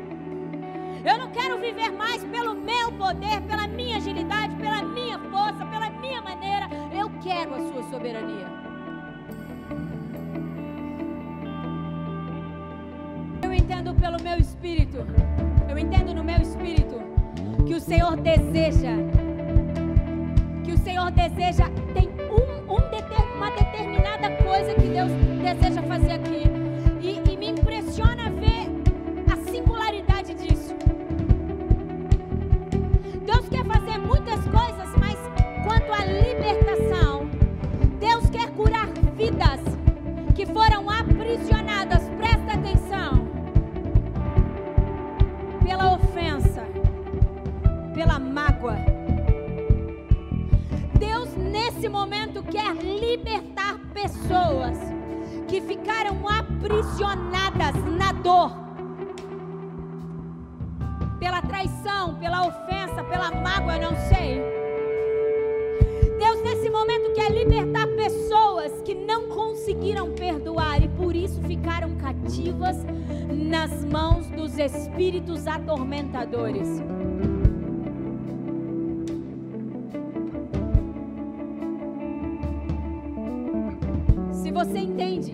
[1.06, 5.90] Eu não quero viver mais pelo meu poder, pela minha agilidade, pela minha força, pela
[5.92, 6.68] minha maneira.
[6.94, 8.48] Eu quero a sua soberania.
[13.42, 14.98] Eu entendo pelo meu espírito.
[15.70, 17.11] Eu entendo no meu espírito
[17.72, 18.98] que o Senhor deseja,
[20.62, 25.10] que o Senhor deseja, tem um, um uma determinada coisa que Deus
[25.42, 26.51] deseja fazer aqui.
[51.82, 54.78] Nesse momento, quer libertar pessoas
[55.48, 58.52] que ficaram aprisionadas na dor,
[61.18, 64.44] pela traição, pela ofensa, pela mágoa, não sei.
[66.20, 72.78] Deus, nesse momento, quer libertar pessoas que não conseguiram perdoar e por isso ficaram cativas
[73.28, 76.80] nas mãos dos espíritos atormentadores.
[84.52, 85.34] Você entende,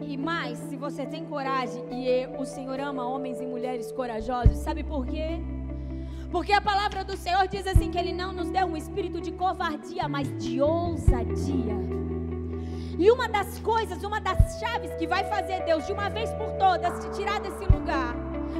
[0.00, 4.82] e mais, se você tem coragem e o Senhor ama homens e mulheres corajosos, sabe
[4.82, 5.40] por quê?
[6.30, 9.32] Porque a palavra do Senhor diz assim: que Ele não nos deu um espírito de
[9.32, 11.76] covardia, mas de ousadia.
[12.98, 16.50] E uma das coisas, uma das chaves que vai fazer Deus de uma vez por
[16.58, 18.14] todas te tirar desse lugar,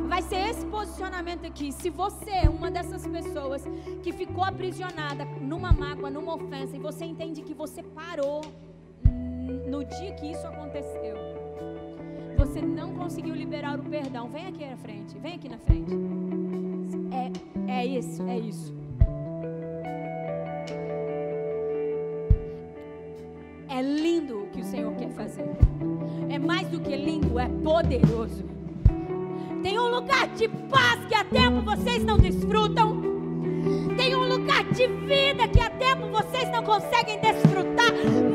[0.08, 1.70] vai ser esse posicionamento aqui.
[1.72, 3.62] Se você é uma dessas pessoas
[4.02, 8.40] que ficou aprisionada numa mágoa, numa ofensa, e você entende que você parou
[9.70, 11.14] no dia que isso aconteceu,
[12.36, 15.92] você não conseguiu liberar o perdão, vem aqui na frente, vem aqui na frente.
[17.68, 18.74] É, é isso, é isso.
[23.68, 25.48] É lindo o que o Senhor quer fazer.
[26.28, 28.44] É mais do que lindo, é poderoso.
[29.62, 33.00] Tem um lugar de paz que há tempo vocês não desfrutam.
[33.96, 38.29] Tem um lugar de vida que há tempo vocês não conseguem desfrutar.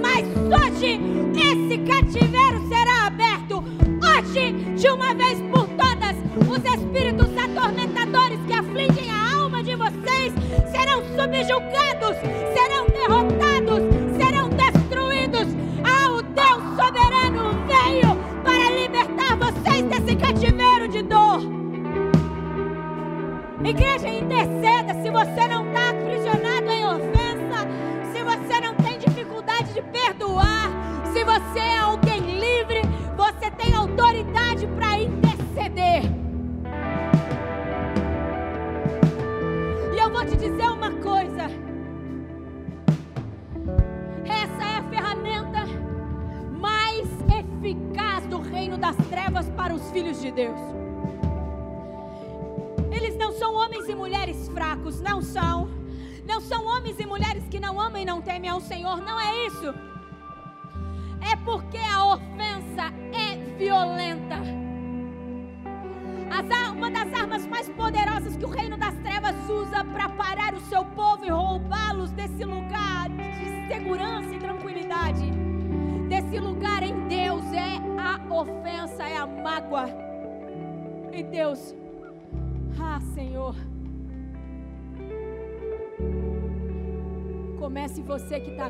[0.45, 0.99] Hoje
[1.35, 3.63] esse cativeiro será aberto.
[4.03, 6.15] Hoje, de uma vez por todas,
[6.47, 10.33] os espíritos atormentadores que afligem a alma de vocês
[10.71, 12.17] serão subjugados,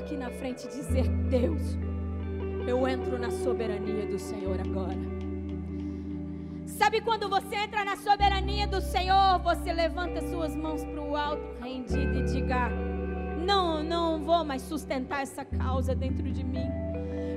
[0.05, 1.61] aqui na frente dizer: Deus.
[2.67, 5.15] Eu entro na soberania do Senhor agora.
[6.65, 11.43] Sabe quando você entra na soberania do Senhor, você levanta suas mãos para o alto,
[11.61, 12.69] rendido e diga:
[13.43, 16.69] Não, não vou mais sustentar essa causa dentro de mim.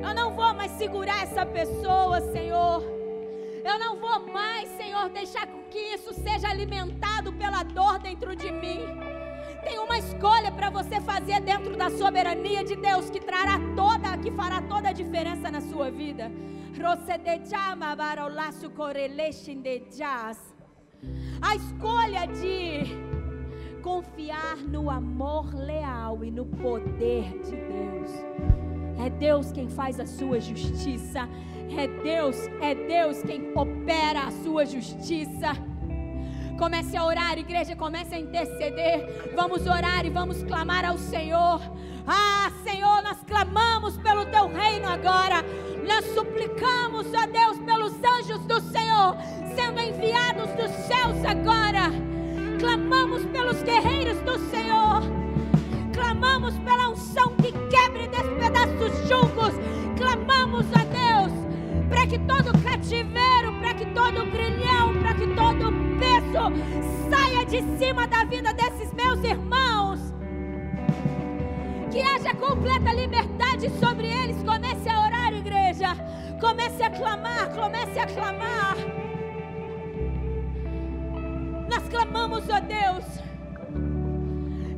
[0.03, 2.83] Eu não vou mais segurar essa pessoa, Senhor.
[3.65, 9.08] Eu não vou mais, Senhor, deixar que isso seja alimentado pela dor dentro de mim.
[9.89, 14.61] Uma escolha para você fazer dentro da soberania de Deus que trará toda, que fará
[14.61, 16.31] toda a diferença na sua vida.
[21.41, 28.11] A escolha de confiar no amor leal e no poder de Deus.
[29.03, 31.27] É Deus quem faz a sua justiça.
[31.75, 35.68] É Deus, é Deus quem opera a sua justiça.
[36.59, 39.31] Comece a orar, igreja, comece a interceder.
[39.37, 41.61] Vamos orar e vamos clamar ao Senhor.
[42.05, 45.45] Ah, Senhor, nós clamamos pelo teu reino agora.
[45.87, 49.17] Nós suplicamos a Deus pelos anjos do Senhor
[49.55, 51.93] sendo enviados dos céus agora.
[52.59, 55.03] Clamamos pelos guerreiros do Senhor.
[55.95, 59.55] Clamamos pela unção que quebre e despedaça os julgos.
[59.97, 61.33] Clamamos a Deus
[61.89, 68.07] para que todo cativeiro, para que todo grilhão, para que todo peso saia de cima
[68.07, 70.01] da vida desses meus irmãos.
[71.91, 74.37] Que haja completa liberdade sobre eles.
[74.45, 75.97] Comece a orar, igreja.
[76.41, 78.77] Comece a clamar, comece a clamar.
[81.69, 83.28] Nós clamamos a Deus.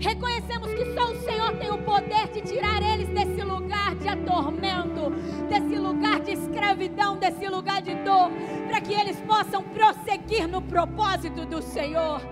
[0.00, 5.10] Reconhecemos que só o Senhor tem o poder de tirar eles desse lugar de atormento,
[5.46, 8.30] desse lugar de escravidão, desse lugar de dor,
[8.66, 12.22] para que eles possam prosseguir no propósito do Senhor.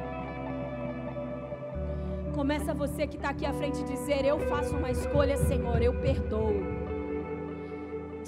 [2.35, 6.55] Começa você que está aqui à frente dizer: Eu faço uma escolha, Senhor, eu perdoo.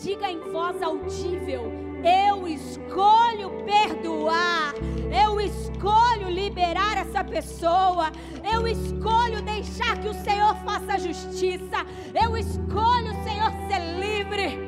[0.03, 4.75] Diga em voz audível: Eu escolho perdoar.
[5.13, 8.11] Eu escolho liberar essa pessoa.
[8.51, 11.85] Eu escolho deixar que o Senhor faça justiça.
[12.15, 14.59] Eu escolho, Senhor, ser livre.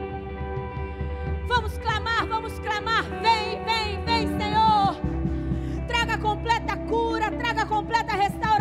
[1.46, 3.04] Vamos clamar, vamos clamar.
[3.22, 4.96] Vem, vem, vem, Senhor.
[5.86, 8.51] Traga completa cura, traga completa restauração,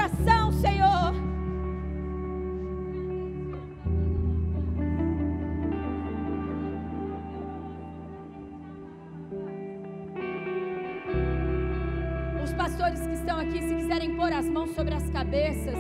[13.30, 15.78] aqui, se quiserem pôr as mãos sobre as cabeças.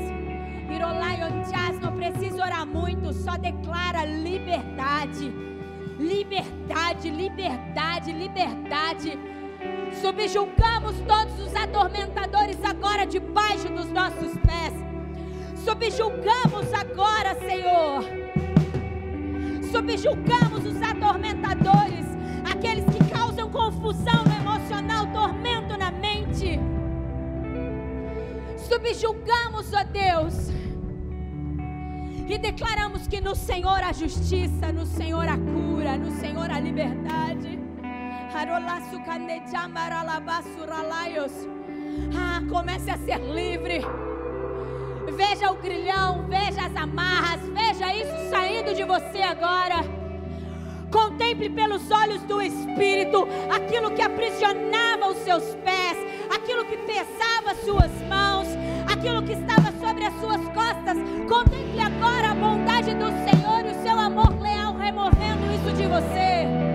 [1.82, 5.34] não precisa orar muito, só declara liberdade.
[6.00, 9.20] Liberdade, liberdade, liberdade.
[10.02, 14.74] Subjulgamos todos os atormentadores agora debaixo dos nossos pés.
[15.64, 18.04] Subjulgamos agora, Senhor.
[19.72, 22.06] Subjulgamos os atormentadores,
[22.52, 25.61] aqueles que causam confusão no emocional, tormento
[28.82, 30.50] subjulgamos a Deus
[32.28, 37.60] e declaramos que no Senhor a justiça, no Senhor a cura, no Senhor a liberdade.
[42.16, 43.82] Ah, comece a ser livre.
[45.16, 50.02] Veja o grilhão, veja as amarras, veja isso saindo de você agora.
[50.92, 55.98] Contemple pelos olhos do Espírito aquilo que aprisionava os seus pés,
[56.34, 58.48] aquilo que pesava suas mãos,
[59.02, 60.96] aquilo que estava sobre as suas costas.
[61.28, 66.71] Contemple agora a bondade do Senhor e o seu amor leal removendo isso de você.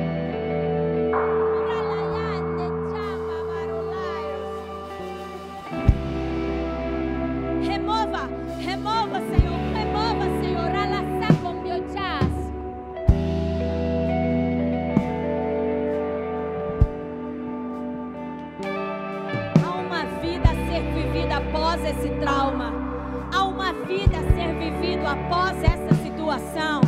[25.16, 26.80] Após essa situação.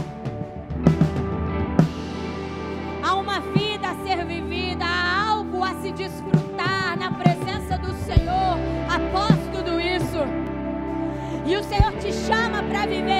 [3.02, 8.58] Há uma vida a ser vivida, há algo a se desfrutar na presença do Senhor
[8.88, 10.18] após tudo isso.
[11.46, 13.17] E o Senhor te chama para viver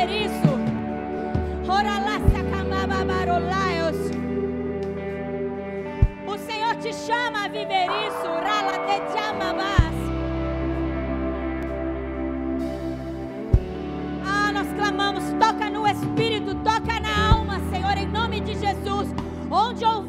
[15.09, 19.09] clamamos, toca no Espírito, toca na alma, Senhor, em nome de Jesus.
[19.51, 20.08] Onde houver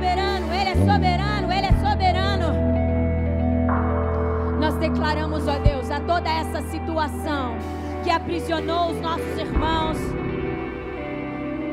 [0.00, 2.46] soberano, Ele é soberano, Ele é soberano.
[4.58, 7.56] Nós declaramos, ó Deus, a toda essa situação
[8.02, 9.98] que aprisionou os nossos irmãos,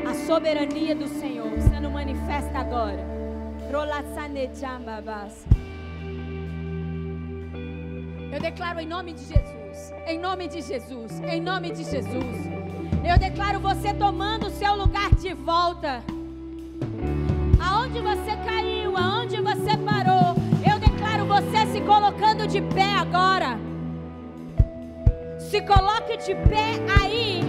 [0.06, 3.02] a soberania do Senhor sendo manifesta agora.
[8.30, 12.36] Eu declaro em nome de Jesus, em nome de Jesus, em nome de Jesus.
[13.10, 16.04] Eu declaro você tomando o seu lugar de volta.
[17.88, 20.36] Aonde você caiu, aonde você parou,
[20.70, 23.58] eu declaro você se colocando de pé agora.
[25.38, 27.40] Se coloque de pé aí,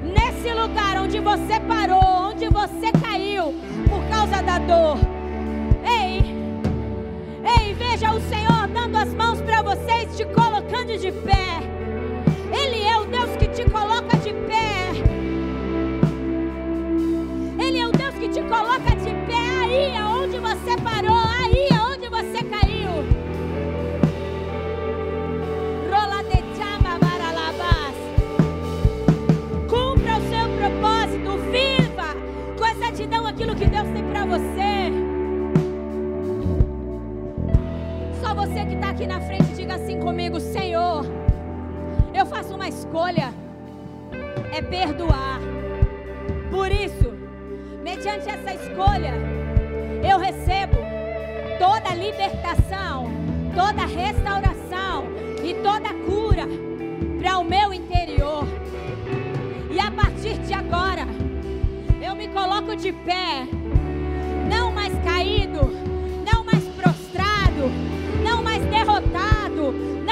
[0.00, 3.52] nesse lugar onde você parou, onde você caiu
[3.88, 4.96] por causa da dor.
[5.84, 6.22] Ei,
[7.58, 11.83] ei, veja o Senhor dando as mãos para vocês, te colocando de pé.
[38.94, 41.04] Aqui na frente, diga assim comigo: Senhor,
[42.14, 43.34] eu faço uma escolha,
[44.52, 45.40] é perdoar.
[46.48, 47.12] Por isso,
[47.82, 49.14] mediante essa escolha,
[50.08, 50.76] eu recebo
[51.58, 53.10] toda libertação,
[53.52, 55.06] toda restauração
[55.42, 56.46] e toda cura
[57.20, 58.46] para o meu interior.
[59.72, 61.04] E a partir de agora,
[62.00, 63.44] eu me coloco de pé,
[64.48, 65.62] não mais caído,
[66.24, 67.72] não mais prostrado,
[69.72, 70.03] derrotado,